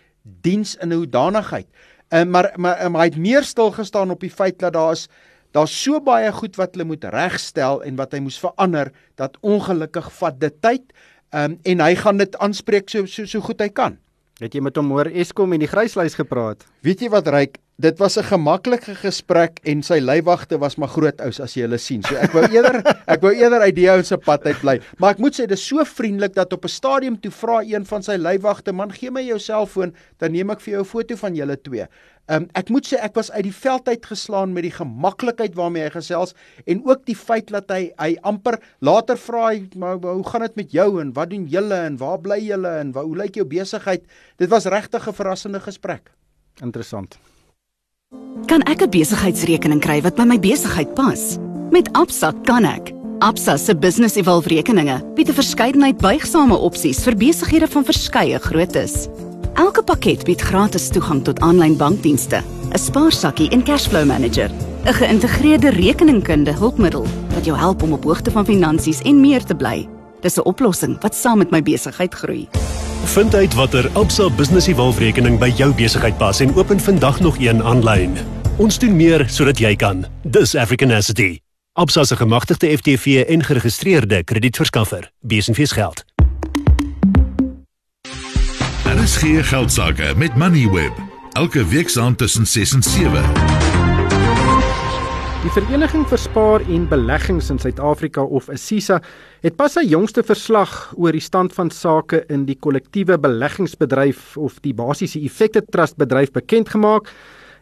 [0.40, 1.66] diens in 'n hoedanigheid.
[2.08, 5.08] Uh, maar maar, maar hy het meer stil gestaan op die feit dat daar is
[5.56, 10.10] Daar's so baie goed wat hulle moet regstel en wat hy moes verander dat ongelukkig
[10.18, 10.82] vat dit tyd.
[11.32, 13.96] Ehm um, en hy gaan dit aanspreek so so so goed hy kan.
[14.40, 16.66] Het jy met hom oor Eskom en die gryslys gepraat?
[16.84, 17.56] Weet jy wat ryk?
[17.76, 21.76] Dit was 'n gemaklike gesprek en sy leiwagte was maar groot ous as jy hulle
[21.78, 22.02] sien.
[22.02, 22.80] So ek wou eerder
[23.14, 24.80] ek wou eerder uit die ou se pad uit bly.
[24.96, 28.02] Maar ek moet sê dis so vriendelik dat op 'n stadium toe vra een van
[28.02, 31.34] sy leiwagte, "Man, gee my jou selfoon, dan neem ek vir jou 'n foto van
[31.34, 31.86] julle twee."
[32.28, 35.82] Um, ek moet sê ek was uit die veld uit geslaan met die gemaklikheid waarmee
[35.82, 36.34] hy gesels
[36.66, 40.56] en ook die feit dat hy hy amper later vra hy maar hoe gaan dit
[40.56, 43.44] met jou en wat doen julle en waar bly julle en waar, hoe lyk jou
[43.44, 44.02] besigheid
[44.38, 46.10] dit was regtig 'n verrassende gesprek
[46.62, 47.16] interessant
[48.46, 51.38] kan ek 'n besigheidsrekening kry wat by my besigheid pas
[51.70, 57.16] met Absa kan ek Absa se business evolve rekeninge bied 'n verskeidenheid buigsame opsies vir
[57.16, 59.08] besighede van verskeie groottes
[59.56, 64.50] Elke pakket bied gratis toegang tot aanlyn bankdienste, 'n spaarsakkie en cashflow manager,
[64.84, 69.54] 'n geïntegreerde rekeningkunde hulpmiddel wat jou help om op hoogte van finansies en meer te
[69.54, 69.88] bly.
[70.20, 72.48] Dis 'n oplossing wat saam met my besigheid groei.
[73.06, 77.38] Vind uit watter Absa Business Evolve rekening by jou besigheid pas en open vandag nog
[77.38, 78.16] een aanlyn.
[78.56, 80.04] Ons doen meer sodat jy kan.
[80.22, 81.38] Dis Africanacity.
[81.72, 85.10] Absa se gemagtigde FTV en geregistreerde kredietverskaffer.
[85.20, 86.04] Besenfees geld.
[88.84, 90.92] RSG geldsaake met Moneyweb
[91.36, 93.65] elke week saam tussen 6 en 7.
[95.46, 98.96] Die Vereniging vir Spaar en Beleggings in Suid-Afrika of ASISA
[99.44, 104.56] het pas sy jongste verslag oor die stand van sake in die kollektiewe beleggingsbedryf of
[104.64, 107.12] die basiese effekte trust bedryf bekend gemaak.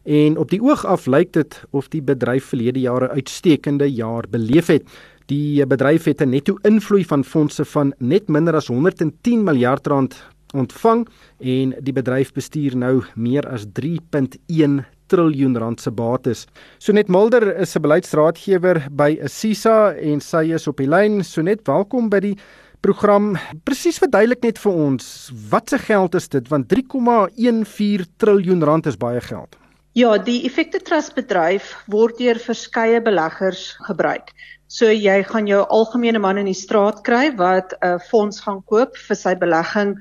[0.09, 4.73] En op die oog af lyk dit of die bedryf verlede jare uitstekende jaar beleef
[4.73, 4.89] het.
[5.29, 10.17] Die bedryf het 'n netto invloei van fondse van net minder as 110 miljard rand
[10.55, 11.07] ontvang
[11.39, 16.47] en die bedryf bestuur nou meer as 3.1 triljoen rand se bates.
[16.79, 21.23] Sonet Mulder is 'n beleidsraadgewer by Assisa en sy is op die lyn.
[21.25, 22.37] Sonet, welkom by die
[22.81, 23.37] program.
[23.65, 26.49] Presies verduidelik net vir ons, wat se geld is dit?
[26.49, 29.57] Want 3,14 triljoen rand is baie geld.
[29.95, 34.33] Ja, die Effekte Trust bedryf word deur verskeie beleggers gebruik.
[34.67, 38.97] So jy gaan jou algemene man in die straat kry wat 'n fonds gaan koop
[38.97, 39.95] vir sy belegging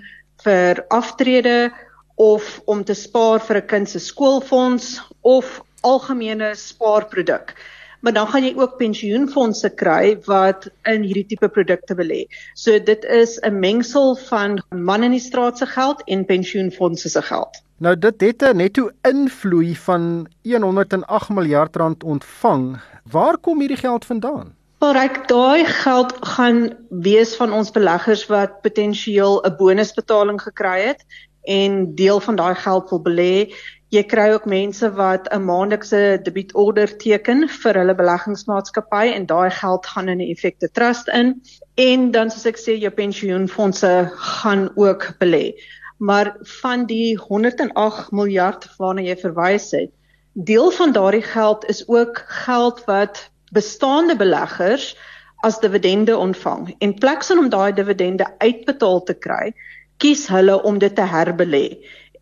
[0.43, 1.71] vir aftrede
[2.15, 7.55] of om te spaar vir 'n kind se skoolfonds of algemene spaarproduk.
[8.03, 12.25] Maar dan gaan jy ook pensioenfonde kry wat in hierdie tipe produkte belê.
[12.53, 17.21] So dit is 'n mengsel van man in die straat se geld en pensioenfonde se
[17.21, 17.63] geld.
[17.77, 22.81] Nou dit het 'n netto invloei van 108 miljard rand ontvang.
[23.11, 24.55] Waar kom hierdie geld vandaan?
[24.79, 31.05] Ryk daai geld gaan wees van ons beleggers wat potensieel 'n bonusbetaling gekry het
[31.43, 33.53] en deel van daai geld wil belê.
[33.93, 39.85] Jy kry ook mense wat 'n maandelikse debietorder teken vir hulle beleggingsmaatskappy en daai geld
[39.85, 41.41] gaan in 'n effekte trust in
[41.75, 45.53] en dan soos ek sê jou pensioenfonde gaan ook belê.
[45.97, 49.91] Maar van die 108 miljard waarna jy verwys het,
[50.33, 54.97] deel van daardie geld is ook geld wat bestaande beleggers
[55.43, 59.53] as dividende ontvang en pleks om daai dividende uitbetaal te kry,
[59.97, 61.65] kies hulle om dit te herbelê.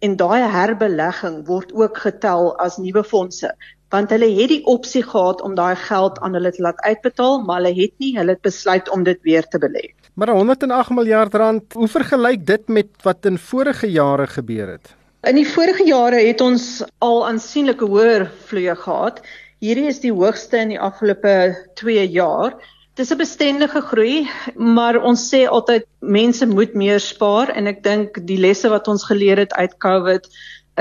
[0.02, 3.54] En daai herbelegging word ook getel as nuwe fondse
[3.92, 7.60] want hulle het die opsie gehad om daai geld aan hulle te laat uitbetaal, maar
[7.60, 9.90] hulle het nie, hulle het besluit om dit weer te belê.
[10.16, 14.96] Maar 108 miljard rand, hoe vergelyk dit met wat in vorige jare gebeur het?
[15.28, 19.20] In die vorige jare het ons al aansienlike hoër vloeye gehad
[19.62, 21.32] Hierdie is die hoogste in die afgelope
[21.78, 22.56] 2 jaar.
[23.02, 28.20] Dis 'n bestendige groei, maar ons sê altyd mense moet meer spaar en ek dink
[28.30, 30.28] die lesse wat ons geleer het uit COVID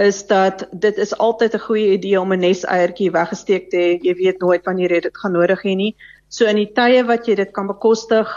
[0.03, 3.99] is dat dit is altyd 'n goeie idee om 'n neseiertjie weggesteek te hê.
[4.05, 5.97] Jy weet nooit wanneer jy dit gaan nodig hê nie.
[6.29, 8.29] So in die tye wat jy dit kan bekostig,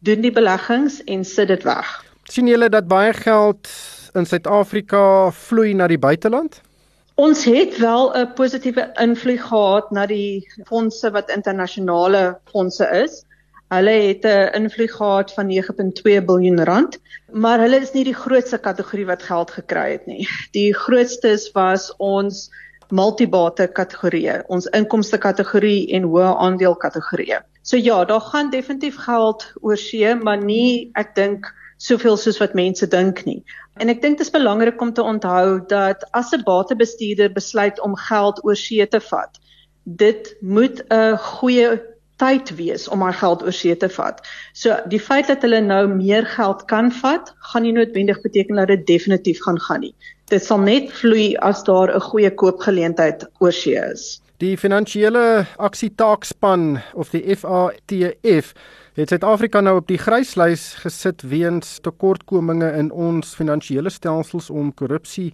[0.00, 2.04] doen die beleggings en sit dit weg.
[2.24, 3.68] sien julle dat baie geld
[4.14, 6.62] in Suid-Afrika vloei na die buiteland?
[7.16, 13.25] Ons het wel 'n positiewe invloed gehad na die fondse wat internasionale fondse is.
[13.74, 16.98] Hulle het 'n invloed gehad van 9.2 miljard rand,
[17.32, 20.28] maar hulle is nie die grootste kategorie wat geld gekry het nie.
[20.52, 22.50] Die grootstes was ons
[22.88, 27.40] multibate kategorieë, ons inkomste kategorie en hoë aandeel kategorieë.
[27.62, 32.54] So ja, daar gaan definitief geld oor see, maar nie ek dink soveel soos wat
[32.54, 33.42] mense dink nie.
[33.82, 37.96] En ek dink dit is belangrik om te onthou dat as 'n batebestuurder besluit om
[37.96, 39.38] geld oor see te vat,
[39.84, 44.20] dit moet 'n goeie tyd wees om my geld oor see te vat.
[44.52, 48.72] So die feit dat hulle nou meer geld kan vat, gaan nie noodwendig beteken dat
[48.72, 49.94] dit definitief gaan gaan nie.
[50.32, 54.20] Dit sal net vloei as daar 'n goeie koopgeleentheid oor see is.
[54.38, 58.52] Die finansiële aksietaakspan of die FATF
[58.96, 65.32] het Suid-Afrika nou op die gryslys gesit weens tekortkominge in ons finansiële stelsels om korrupsie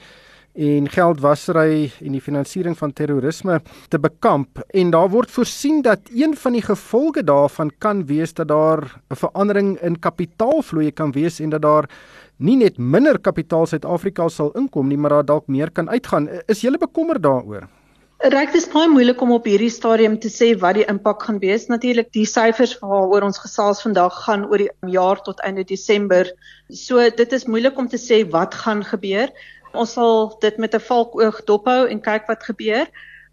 [0.53, 6.37] en geldwasery en die finansiering van terrorisme te bekamp en daar word voorsien dat een
[6.37, 11.51] van die gevolge daarvan kan wees dat daar 'n verandering in kapitaalvloei kan wees en
[11.51, 11.89] dat daar
[12.37, 16.61] nie net minder kapitaal Suid-Afrika sal inkom nie maar daar dalk meer kan uitgaan is
[16.61, 17.69] jy bekommerd daaroor
[18.23, 21.67] Ryk dis baie moeilik om op hierdie stadium te sê wat die impak gaan wees.
[21.67, 26.31] Natuurlik die syfers waaroor ons gesels vandag gaan oor die jaar tot einde Desember.
[26.71, 29.27] So dit is moeilik om te sê wat gaan gebeur.
[29.73, 32.87] Ons sal dit met 'n valkoog dophou en kyk wat gebeur.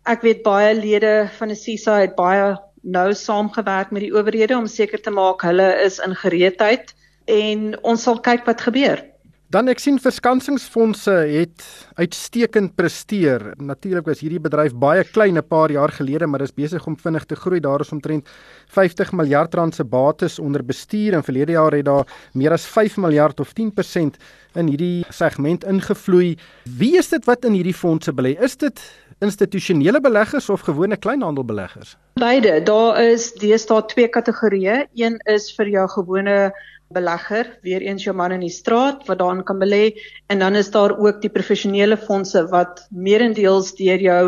[0.05, 4.67] Ek weet baie lede van die CISA het baie nou saamgewerk met die owerhede om
[4.67, 6.93] seker te maak hulle is in gereedheid
[7.25, 9.08] en ons sal kyk wat gebeur.
[9.49, 11.63] Dan ek sien verskansingsfondse het
[11.97, 13.47] uitstekend presteer.
[13.57, 17.25] Natuurlik was hierdie bedryf baie klein 'n paar jaar gelede, maar is besig om vinnig
[17.25, 17.59] te groei.
[17.59, 18.29] Daar is omtrent
[18.67, 22.97] 50 miljard rand se bates onder bestuur en verlede jaar het daar meer as 5
[22.97, 24.17] miljard of 10%
[24.53, 26.37] in hierdie segment ingevloei.
[26.77, 28.39] Wie is dit wat in hierdie fondse belê?
[28.39, 28.79] Is dit
[29.19, 31.97] institusionele beleggers of gewone kleinhandelbeleggers?
[32.13, 32.61] Beide.
[32.63, 34.87] Daar is deesdae twee kategorieë.
[34.95, 36.51] Een is vir jou gewone
[36.89, 39.93] belegger, weer eens jou man in die straat wat daarin kan belê
[40.33, 44.23] en dan is daar ook die professionele fondse wat meerendeels deur jou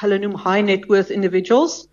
[0.00, 1.86] hulle noem high net worth individuals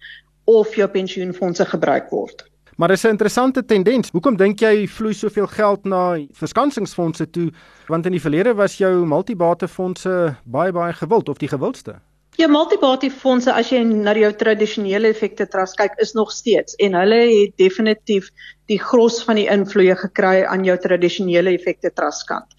[0.45, 2.45] of jou pensioenfondse gebruik word.
[2.77, 4.09] Maar dis 'n interessante tendens.
[4.11, 7.51] Hoekom dink jy vloei soveel geld na verskansingsfondse toe
[7.87, 12.01] want in die verlede was jou multibate fondse baie baie gewild of die gewildste?
[12.37, 16.93] Ja, multibate fondse as jy na jou tradisionele effekte trust kyk is nog steeds en
[16.97, 18.31] hulle het definitief
[18.67, 22.49] die gros van die invloeye gekry aan jou tradisionele effekte trust kant.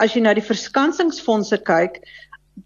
[0.00, 2.00] As jy na die verskansingsfondse kyk,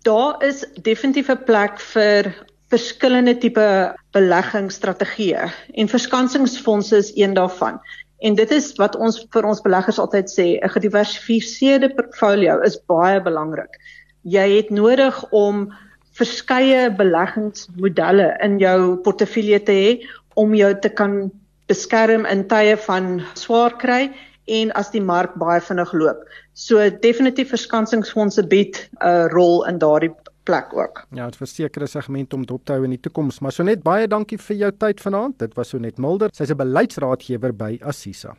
[0.01, 7.81] Daar is definitief 'n plek vir verskillende tipe beleggingsstrategieë en verskansingsfondse is een daarvan.
[8.19, 13.21] En dit is wat ons vir ons beleggers altyd sê, 'n gediversifiseerde portfolio is baie
[13.21, 13.77] belangrik.
[14.23, 15.73] Jy het nodig om
[16.19, 19.93] verskeie beleggingsmodelle in jou portefeulje te hê
[20.41, 21.31] om jou te kan
[21.71, 24.11] beskerm in tye van swaar kry
[24.51, 26.25] en as die mark baie vinnig loop.
[26.55, 30.13] So definitief verskansingsfondse bied 'n rol in daardie
[30.45, 31.07] plek ook.
[31.15, 33.83] Ja, dit verseker 'n segment om dop te hou in die toekoms, maar so net
[33.83, 35.39] baie dankie vir jou tyd vanaand.
[35.39, 36.29] Dit was so net Mulder.
[36.33, 38.37] Sy's 'n beleidsraadgewer by Assisa.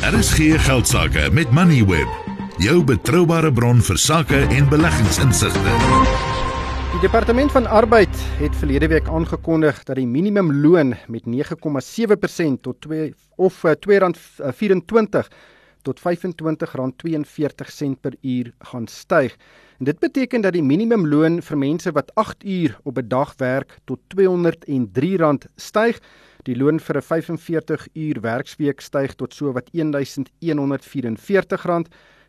[0.00, 2.08] Daar is geen geld sake met Moneyweb.
[2.58, 6.57] Jou betroubare bron vir sake en beleggingsinsigte.
[6.88, 8.08] Die departement van arbeid
[8.40, 11.32] het verlede week aangekondig dat die minimumloon met 9,7%
[12.60, 15.28] tot 2 of R2.24
[15.82, 16.04] tot R25.42
[18.00, 19.36] per uur gaan styg.
[19.78, 23.78] En dit beteken dat die minimumloon vir mense wat 8 uur op 'n dag werk
[23.84, 26.00] tot R203 styg.
[26.42, 31.62] Die loon vir 'n 45 uur werksweek styg tot so wat R1144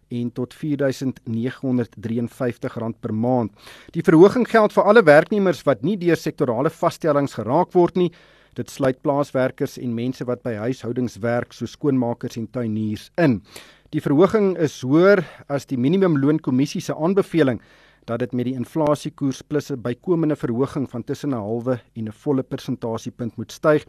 [0.10, 3.51] en tot R4953 per maand.
[3.91, 8.12] Die verhoging geld vir alle werknemers wat nie deur sektorale vaststellings geraak word nie.
[8.57, 13.41] Dit sluit plaaswerkers en mense wat by huishoudings werk, so skoonmakers en tuiniers in.
[13.93, 17.62] Die verhoging is hoër as die minimumloonkommissie se aanbeveling
[18.10, 22.12] dat dit met die inflasiekoers plus 'n bykomende verhoging van tussen 'n halwe en 'n
[22.12, 23.86] volle persentasiepunt moet styg.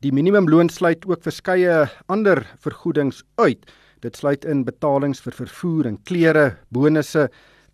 [0.00, 3.72] Die minimumloon sluit ook verskeie ander vergoedings uit.
[4.00, 7.26] Dit sluit in betalings vir vervoer en klere, bonusse,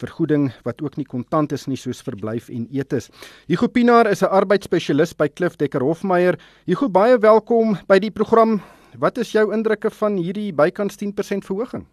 [0.02, 3.08] vergoeding wat ook nie kontant is nie soos verblyf en etes.
[3.46, 6.38] Hugo Pinaar is 'n arbeidsspesialis by Klif Dekker Hofmeyer.
[6.66, 8.60] Hugo, baie welkom by die program.
[8.98, 11.86] Wat is jou indrukke van hierdie bykans 10% verhoging?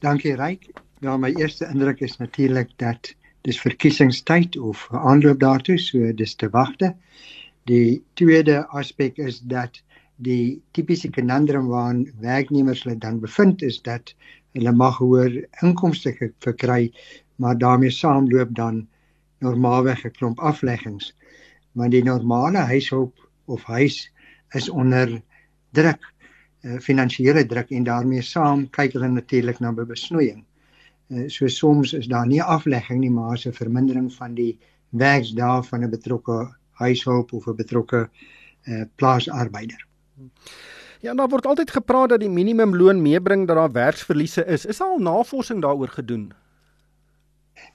[0.00, 0.70] Dankie Ryk.
[1.00, 6.48] Ja, my eerste indruk is natuurlik dat dis verkiesingstyd of aanloop daartoe, so dis te
[6.48, 6.94] wagte.
[7.64, 9.82] Die tweede aspek is dat
[10.16, 14.14] die tipiese conundrum waarin werknemers hulle dan bevind is dat
[14.54, 16.92] hulle mag hoër inkomste verkry,
[17.36, 18.86] maar daarmee saamloop dan
[19.38, 21.14] normaalweg 'n klomp afleggings.
[21.72, 24.10] Want die normale huishulp of huis
[24.54, 25.22] is onder
[25.72, 26.02] druk,
[26.62, 30.44] uh, finansiële druk en daarmee saam kyk hulle natuurlik na besnoeiing.
[31.10, 34.58] Uh, so soms is daar nie aflegging nie, maar 'n vermindering van die
[34.90, 38.08] werksdae van 'n betrokke huishulp of 'n betrokke
[38.66, 39.86] uh, plaasarbeider.
[41.00, 44.64] Ja, daar word altyd gepraat dat die minimumloon meebring dat daar werksverliese is.
[44.64, 46.32] Is al navorsing daaroor gedoen?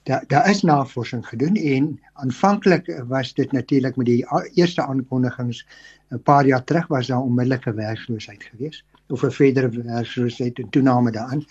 [0.03, 5.65] Daar daar is navorsing gedoen en aanvanklik was dit natuurlik met die eerste aankondigings
[6.09, 11.11] 'n paar jaar terug was daar onmiddellike werkloosheid geweest of 'n verdere werkloosheid en toename
[11.11, 11.45] daarin.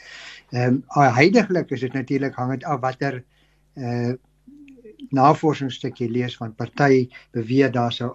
[0.50, 3.24] Ehm um, huidigelik is dit natuurlik hang dit af watter
[3.74, 4.12] uh
[5.08, 8.12] navorsingsstukkie lees van party beweer daar sou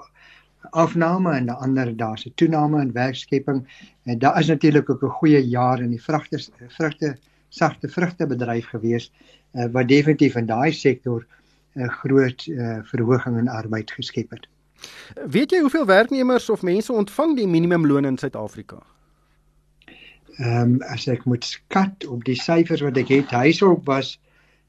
[0.70, 3.68] afname en 'n ander daar's 'n toename in werkskepping
[4.04, 7.18] en daar is natuurlik ook 'n goeie jaar in die vrugte vrugte
[7.50, 9.12] sagte vrugtebedryf gewees
[9.54, 11.26] uh, wat definitief in daai sektor
[11.76, 14.48] 'n uh, groot uh, verhoging in arbeid geskep het.
[15.30, 18.82] Weet jy hoeveel werknemers of mense ontvang die minimumloon in Suid-Afrika?
[20.38, 24.20] Ehm um, as ek moet skat op die syfers wat ek het, huishulp was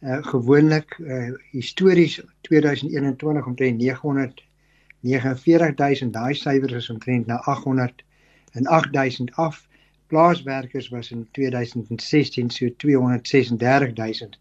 [0.01, 4.45] uh, gewoonlik uh, histories 2021 omtrent 900
[5.05, 9.67] 49000 daai syfer is omtrent na 808000 af.
[10.07, 14.39] Plaaswerkers was in 2016 so 236000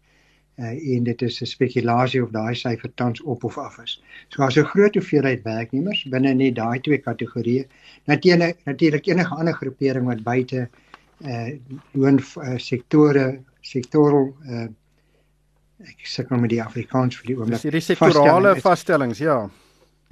[0.58, 4.02] uh, en dit is 'n spekulasie of daai syfer tans op of af is.
[4.28, 7.66] So as 'n groot hoeveelheid werknemers binne net daai twee kategorieë.
[8.04, 10.68] Natuurlik natuurlik enige ander groepering wat buite
[11.20, 11.48] uh
[11.92, 14.68] loon uh, sektore sektoral uh
[15.84, 17.60] ek sukkel met die Afrikaans vir die oomblik.
[17.62, 19.50] Dis die sektorale vaststellings, ja.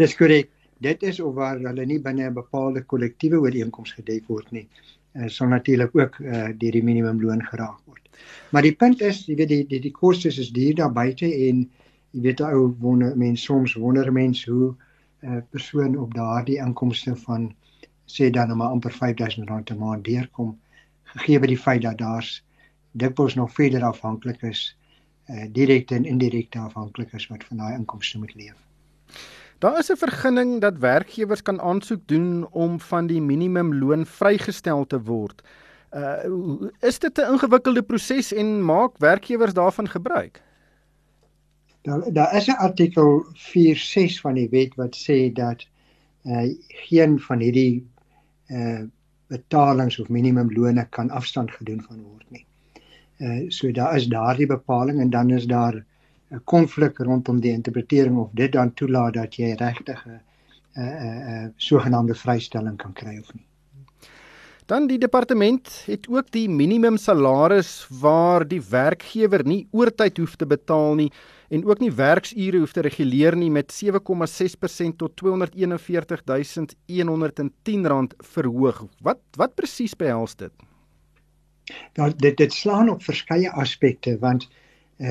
[0.01, 0.49] Dis korrek.
[0.83, 4.69] Dit is of waar hulle nie binne 'n bepaalde kollektiewe ooreenkoms gedek word nie.
[5.13, 8.09] En sal natuurlik ook uh, deur die minimumloon geraak word.
[8.51, 11.61] Maar die punt is, jy weet die die die kostes is duur daar buite en
[12.11, 16.59] jy weet ou wonder mense soms wonder mense hoe 'n uh, eh, persoon op daardie
[16.59, 17.55] inkomste van
[18.07, 20.59] sê dan nou maar amper R5000 'n maand deurkom
[21.13, 22.45] gegee by die feit dat daar's
[22.93, 24.77] dikwels nog verder afhanklik is
[25.29, 28.59] uh, direkte en indirekte afhanklikes wat van daai inkomste moet leef.
[29.63, 35.03] Daar is 'n vergunning dat werkgewers kan aansoek doen om van die minimumloon vrygestel te
[35.03, 35.43] word.
[35.95, 40.43] Uh is dit 'n ingewikkelde proses en maak werkgewers daarvan gebruik?
[41.83, 45.67] Daar daar is 'n artikel 46 van die wet wat sê dat
[46.25, 47.87] uh geen van hierdie
[48.47, 48.83] uh
[49.27, 52.47] betalings of minimumlone kan afstand gedoen van word nie.
[53.19, 55.85] Uh so daar is daardie bepaling en dan is daar
[56.33, 60.21] 'n konflik rondom die interpretering of dit dan toelaat dat jy regtig 'n
[60.81, 60.89] 'n
[61.45, 63.47] 'n sogenaamde vrystelling kan kry of nie.
[64.67, 70.47] Dan die departement het ook die minimum salaris waar die werkgewer nie oortyd hoef te
[70.47, 71.13] betaal nie
[71.49, 75.27] en ook nie werksure hoef te reguleer nie met 7,6% tot R241110
[78.17, 78.87] verhoog.
[79.01, 80.53] Wat wat presies behels dit?
[81.97, 84.51] Nou dit dit slaan op verskeie aspekte want uh,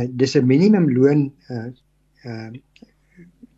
[0.10, 1.70] dis 'n minimumloon uh
[2.26, 2.50] uh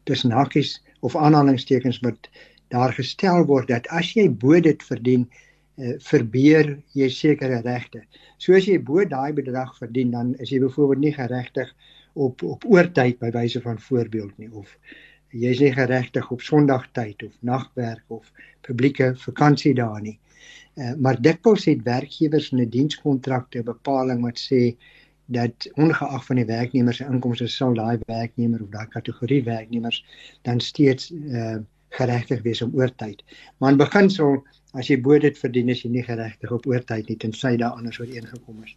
[0.04, 2.30] dis nakies of aanhalingstekens wat
[2.74, 5.28] daar gestel word dat as jy bo dit verdien
[5.78, 8.04] uh, verbeur jy sekere regte.
[8.38, 11.74] So as jy bo daai bedrag verdien dan is jy byvoorbeeld nie geregtig
[12.14, 14.78] op op oortyd by wyse van voorbeeld nie of
[15.34, 18.30] jy is nie geregtig op Sondagtyd of nagwerk of
[18.62, 20.18] publieke vakansiedae nie.
[20.74, 24.76] Uh, maar dikwels het werkgewers in 'n dienskontrakte 'n bepaling wat sê
[25.26, 30.04] dat ongeag van die werknemer se inkomste sal daai werknemer of daai kategorie werknemers
[30.42, 31.58] dan steeds uh,
[31.90, 33.24] geregtig wees om oortyd.
[33.58, 34.42] Maar in beginsel
[34.74, 38.00] as jy bo dit verdien is jy nie geregtig op oortyd nie tensy daar anders
[38.02, 38.76] ooreengekom is.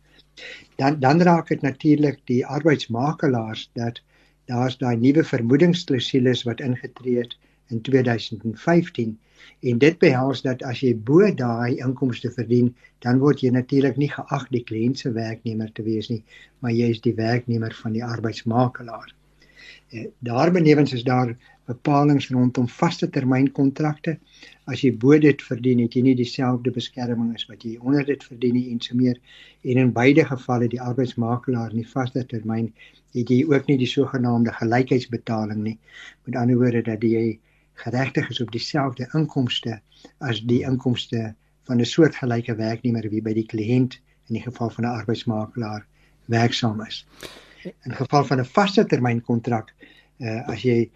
[0.76, 4.03] Dan dan raak dit natuurlik die arbeidsmakelaars dat
[4.47, 7.36] daar's daai nuwe vermoedingsklausules wat ingetree het
[7.74, 9.18] in 2015
[9.60, 12.72] en dit behels dat as jy bo daai inkomste verdien,
[13.04, 16.22] dan word jy natuurlik nie geag die kliënt se werknemer te wees nie,
[16.60, 19.12] maar jy is die werknemer van die arbeidsmakelaar.
[19.90, 21.36] Eh, daarbenewens is daar
[21.66, 24.16] bepalinge rondom vaste termynkontrakte.
[24.66, 28.22] As jy bo dit verdien, het jy nie dieselfde beskerming as wat jy onder dit
[28.24, 29.18] verdien nie en so meer.
[29.62, 32.72] En in beide gevalle die arbeidsmakelaar in die vaste termyn
[33.14, 35.78] het jy ook nie die sogenaamde gelykheidsbetaling nie.
[36.26, 37.38] Met ander woorde dat jy
[37.83, 39.81] geregtig is op dieselfde inkomste
[40.18, 41.35] as die inkomste
[41.66, 43.99] van 'n soortgelyke werknemer wie by die kliënt
[44.29, 45.87] in die geval van 'n arbeidsmakelaar
[46.24, 47.07] werksaam is.
[47.64, 49.74] In geval van 'n vaste termynkontrak,
[50.18, 50.91] uh, as jy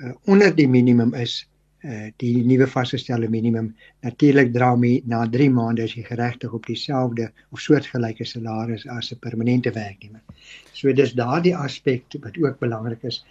[0.00, 1.46] uh, onder die minimum is,
[1.80, 6.66] uh, die nuwe vasgestelde minimum, natuurlik dra my na 3 maande as jy geregtig op
[6.66, 10.20] dieselfde of soortgelyke salaris as 'n permanente werknemer.
[10.72, 13.24] So dis daardie aspek wat ook belangrik is.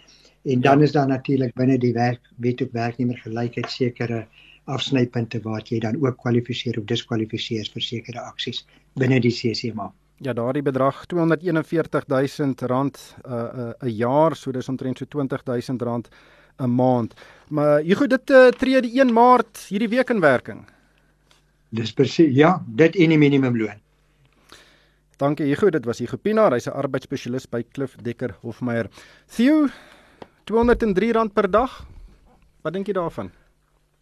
[0.46, 4.26] En dan is daar natuurlik binne die werk wet op werknemer gelykheid sekere
[4.64, 9.90] afsnypunte waar jy dan ook kwalifiseer of diskwalifiseer vir sekere aksies binne die CCMA.
[10.22, 16.08] Ja, daardie bedrag R240000 'n uh, 'n jaar, so dis omtrent so R20000
[16.58, 17.14] 'n maand.
[17.50, 20.64] Maar jy goed dit uh, tree die 1 Maart hierdie week in werking.
[21.68, 23.82] Dis presies ja, dit en die minimumloon.
[25.16, 28.88] Dankie Hugo, dit was Hugo Pinaar, hy's 'n arbeidsspesialis by Klif Dekker Hofmeyer.
[29.26, 29.68] Theo,
[30.46, 31.72] R203 per dag.
[32.62, 33.32] Wat dink jy daarvan?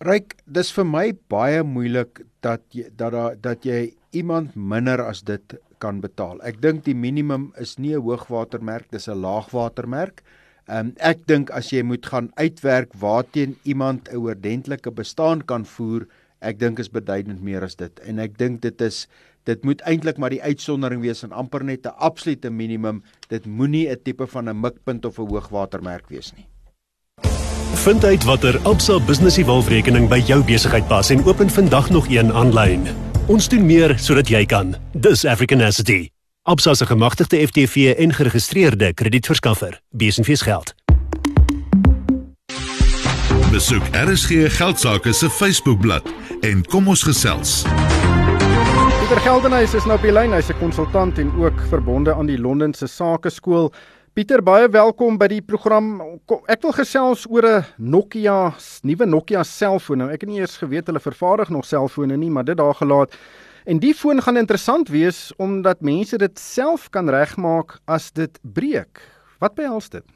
[0.04, 5.22] Ryk, dis vir my baie moeilik dat jy dat da, dat jy iemand minder as
[5.24, 6.42] dit kan betaal.
[6.44, 10.20] Ek dink die minimum is nie 'n hoogwatermerk, dis 'n laagwatermerk.
[10.68, 15.64] Ehm um, ek dink as jy moet gaan uitwerk waarteen iemand 'n oordentlike bestaan kan
[15.64, 16.06] voer,
[16.42, 18.00] ek dink is beduidend meer as dit.
[18.00, 19.08] En ek dink dit is
[19.44, 23.02] dit moet eintlik maar die uitsondering wees en amper net 'n absolute minimum.
[23.28, 26.46] Dit moenie 'n tipe van 'n mikpunt of 'n hoogwatermerk wees nie.
[27.74, 32.32] Vind uit watter Absa Business Evolve-rekening by jou besigheid pas en open vandag nog een
[32.32, 32.86] aanlyn.
[33.26, 34.76] Ons doen meer sodat jy kan.
[34.92, 36.10] Dis African Asset.
[36.42, 39.80] Absa se gemagtigde FTV en geregistreerde kredietverskaffer.
[39.90, 40.74] Besenfees geld.
[43.50, 47.62] Besoek RSG Geldsaake se Facebookblad en kom ons gesels.
[49.04, 50.32] Pieter Geldenhuys is nou op die lyn.
[50.32, 53.70] Hy's 'n konsultant en ook verbonde aan die Londense Sakeskool.
[54.14, 56.00] Pieter, baie welkom by die program.
[56.48, 59.98] Ek wil gesels oor 'n Nokia, nuwe Nokia selfoon.
[59.98, 63.14] Nou, ek het nie eers geweet hulle vervaardig nog selfone nie, maar dit daar gelaat.
[63.66, 69.02] En die foon gaan interessant wees omdat mense dit self kan regmaak as dit breek.
[69.38, 70.13] Wat behels dit?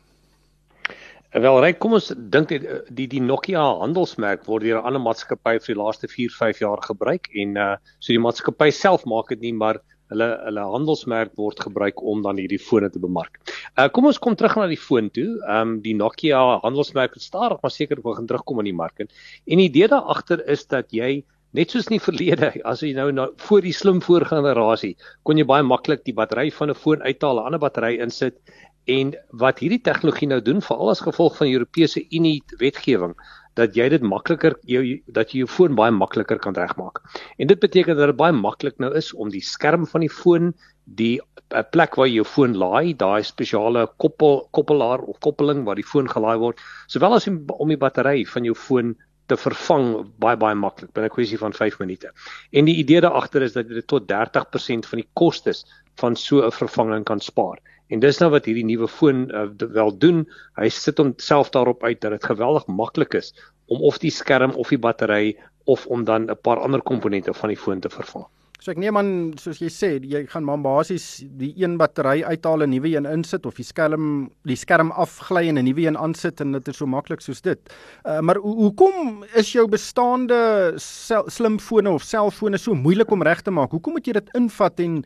[1.29, 5.03] Wel, reg, kom ons dink net eh, die die Nokia handelsmerk word deur 'n ander
[5.05, 9.29] maatskappy vir die laaste 4, 5 jaar gebruik en uh so die maatskappy self maak
[9.29, 13.37] dit nie, maar hulle hulle handelsmerk word gebruik om dan hierdie fone te bemark.
[13.77, 15.37] Uh kom ons kom terug na die foon toe.
[15.45, 19.13] Um die Nokia handelsmerk het stadig maar seker begin terugkom in die mark en
[19.45, 22.95] en die idee daar agter is dat jy net soos in die verlede as jy
[22.97, 24.95] nou na voor die slim voorgenerasie
[25.29, 28.41] kon jy baie maklik die battery van 'n foon uithaal, 'n ander battery insit
[28.89, 33.13] En wat hierdie tegnologie nou doen veral as gevolg van Europese Unie wetgewing
[33.59, 34.81] dat jy dit makliker jou
[35.13, 37.03] dat jy jou foon baie makliker kan regmaak.
[37.37, 40.55] En dit beteken dat dit baie maklik nou is om die skerm van die foon,
[41.01, 45.77] die eh, plek waar jy jou foon laai, daai spesiale koppel koppelaar of koppeling waar
[45.77, 48.95] die foon gelaai word, sowel as om die battery van jou foon
[49.29, 49.91] te vervang
[50.23, 52.09] baie baie maklik binne 'n kwessie van 5 minute.
[52.53, 55.67] En die idee daar agter is dat jy tot 30% van die kostes
[56.01, 57.59] van so 'n vervanging kan spaar
[57.89, 60.25] En dis nou wat hierdie nuwe foon uh, wel doen.
[60.61, 63.33] Hy sit homself daarop uit dat dit geweldig maklik is
[63.69, 65.37] om of die skerm of die battery
[65.69, 68.27] of om dan 'n paar ander komponente van die foon te vervang.
[68.59, 72.63] So ek neem aan soos jy sê, jy gaan maar basies die een battery uithaal
[72.63, 75.97] en 'n nuwe een insit of die skerm die skerm afgly en 'n nuwe een
[75.97, 77.61] aansit en dit is so maklik soos dit.
[78.05, 83.71] Uh, maar hoekom is jou bestaande slimfone of selfone so moeilik om reg te maak?
[83.71, 85.05] Hoekom moet jy dit invat en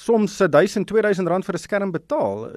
[0.00, 2.50] soms 1000 2000 rand vir 'n skerm betaal?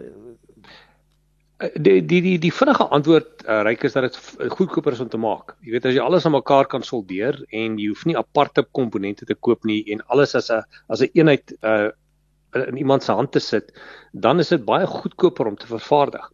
[1.61, 5.09] Eh, die die die die vinnige antwoord uh, ryk is dat dit goedkoper is om
[5.13, 5.53] te maak.
[5.61, 9.27] Jy weet as jy alles aan mekaar kan soldeer en jy hoef nie aparte komponente
[9.29, 11.89] te koop nie en alles as 'n as 'n een eenheid uh
[12.67, 13.71] in iemand se hand te sit,
[14.11, 16.25] dan is dit baie goedkoper om te vervaardig.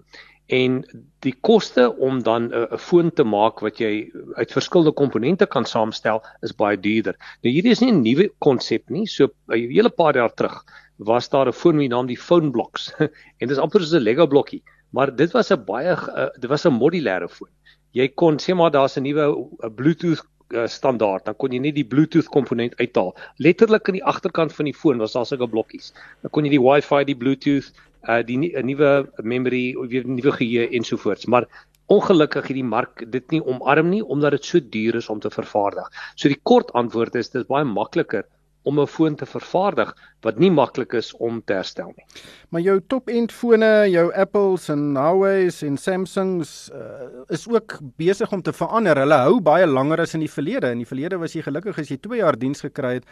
[0.49, 0.79] En
[1.21, 5.65] die koste om dan 'n uh, foon te maak wat jy uit verskillende komponente kan
[5.65, 7.15] saamstel is baie duurder.
[7.43, 9.05] Nou hierdie is nie 'n nuwe konsep nie.
[9.05, 10.63] So 'n hele paar jaar terug
[10.97, 12.93] was daar 'n foon met die naam die Phone Blocks
[13.39, 16.49] en dit is amper soos 'n Lego blokkie maar dit was 'n baie uh, dit
[16.49, 17.49] was 'n modulêre foon.
[17.91, 21.75] Jy kon sê maar daar's 'n nuwe uh, Bluetooth uh, standaard, dan kon jy net
[21.75, 23.15] die Bluetooth komponent uithaal.
[23.37, 25.93] Letterlik aan die agterkant van die foon was daar sulke blokkies.
[26.21, 27.73] Dan kon jy die Wi-Fi, die Bluetooth,
[28.07, 31.25] uh, die 'n nuwe memory, weer nuwe geheue ensovoorts.
[31.25, 31.47] Maar
[31.87, 35.87] ongelukkig hierdie mark dit nie omarm nie omdat dit so duur is om te vervaardig.
[36.15, 38.25] So die kort antwoord is dit is baie makliker
[38.63, 42.05] om 'n foon te vervaardig wat nie maklik is om te herstel nie.
[42.49, 48.41] Maar jou top-end fone, jou Apples en Huawei's en Samsungs uh, is ook besig om
[48.41, 48.97] te verander.
[48.97, 50.71] Hulle hou baie langer as in die verlede.
[50.71, 53.05] In die verlede was jy gelukkig as jy 2 jaar diens gekry het.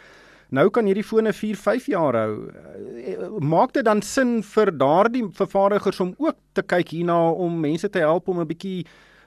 [0.50, 2.34] Nou kan hierdie fone 4, 5 jaar hou.
[2.46, 7.88] Uh, maak dit dan sin vir daardie vervaardigers om ook te kyk hierna om mense
[7.88, 8.86] te help om 'n bietjie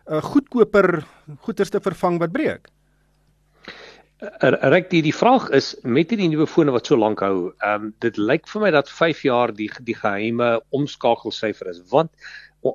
[0.09, 1.03] uh, goedkoper
[1.41, 2.69] goederes te vervang wat breek?
[4.19, 7.91] Ryk die die vraag is met hierdie nuwe fone wat so lank hou, ehm um,
[8.03, 12.11] dit lyk vir my dat 5 jaar die die geheime omskakelsyfer is want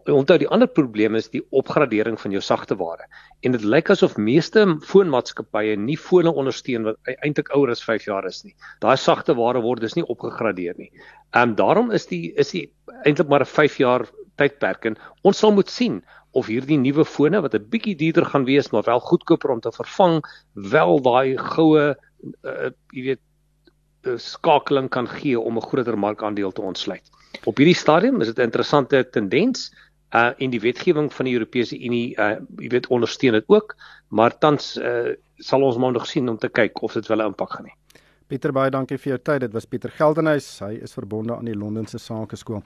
[0.09, 3.05] onthou die ander probleem is die opgradering van jou sagte ware
[3.45, 8.09] en dit lyk asof meeste foonmaatskappye nie fone ondersteun wat e-, eintlik ouer as 5
[8.09, 8.57] jaar is nie.
[8.81, 10.91] Daai sagte ware word dus nie opgegradeer nie.
[11.37, 12.71] Ehm um, daarom is die is die
[13.05, 14.09] eintlik maar 'n 5 jaar
[14.41, 16.01] tydperk en ons sal moet sien
[16.35, 19.73] of hierdie nuwe fone wat 'n bietjie duurder gaan wees maar wel goedkoper om te
[19.73, 20.21] vervang
[20.53, 21.85] wel daai goue
[22.43, 23.23] uh, jy weet
[24.07, 27.11] uh, skakeling kan gee om 'n groter markandeel te ontsluit.
[27.45, 29.71] Op hierdie stadium is dit 'n interessante tendens
[30.15, 33.77] uh in die wetgewing van die Europese Unie uh jy weet ondersteun dit ook
[34.09, 37.33] maar tans uh sal ons maar nog sien om te kyk of dit wel 'n
[37.33, 37.84] impak gaan hê.
[38.25, 39.43] Pieter baie dankie vir jou tyd.
[39.43, 40.47] Dit was Pieter Geldenhuys.
[40.65, 42.63] Hy is verbonde aan die Londense Sakeskool.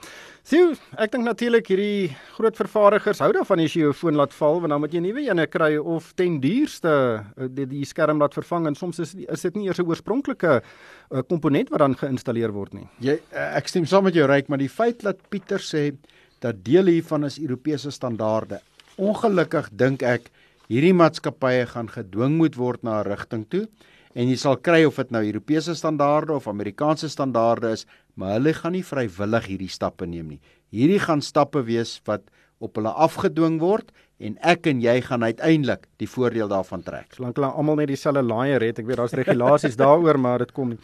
[0.46, 4.62] Sien, ek dink natuurlik hierdie groot vervaardigers hou daarvan as jy jou foon laat val
[4.62, 8.22] want dan moet jy 'n nuwe een kry of ten duurste eh, die, die skerm
[8.22, 11.98] laat vervang en soms is is dit nie eers 'n oorspronklike uh, komponent wat dan
[11.98, 12.86] geïnstalleer word nie.
[13.00, 15.96] Jy uh, ek stem saam met jou Ryk, maar die feit dat Pieter sê
[16.38, 18.60] dat deel hiervan is Europese standaarde.
[18.96, 20.30] Ongelukkig dink ek
[20.68, 23.66] hierdie maatskappye gaan gedwing moet word na 'n rigting toe
[24.14, 28.54] en jy sal kry of dit nou Europese standaarde of Amerikaanse standaarde is, maar hulle
[28.56, 30.40] gaan nie vrywillig hierdie stappe neem nie.
[30.74, 32.26] Hierdie gaan stappe wees wat
[32.58, 37.12] op hulle afgedwing word en ek en jy gaan uiteindelik die voordeel daarvan trek.
[37.14, 40.72] Solank hulle almal net dieselfde laaier het, ek weet daar's regulasies daaroor, maar dit kom
[40.74, 40.78] nie.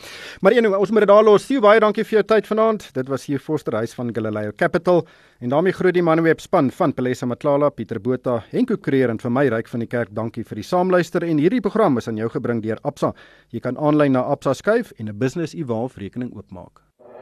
[0.44, 1.46] Maar eenou, ons moet dit daar los.
[1.48, 2.86] Sien baie dankie vir jou tyd vanaand.
[2.94, 5.02] Dit was hier Forster Huis van Galileo Capital
[5.42, 9.34] en daarmee groet die Manweb span van Pelesa Matlala, Pieter Botha, Henko Creer en vir
[9.34, 10.14] my ryk van die kerk.
[10.14, 13.12] Dankie vir die saamluister en hierdie program is aan jou gebring deur Absa.
[13.50, 16.83] Jy kan aanlyn na Absa skuif en 'n business evolve rekening oopmaak.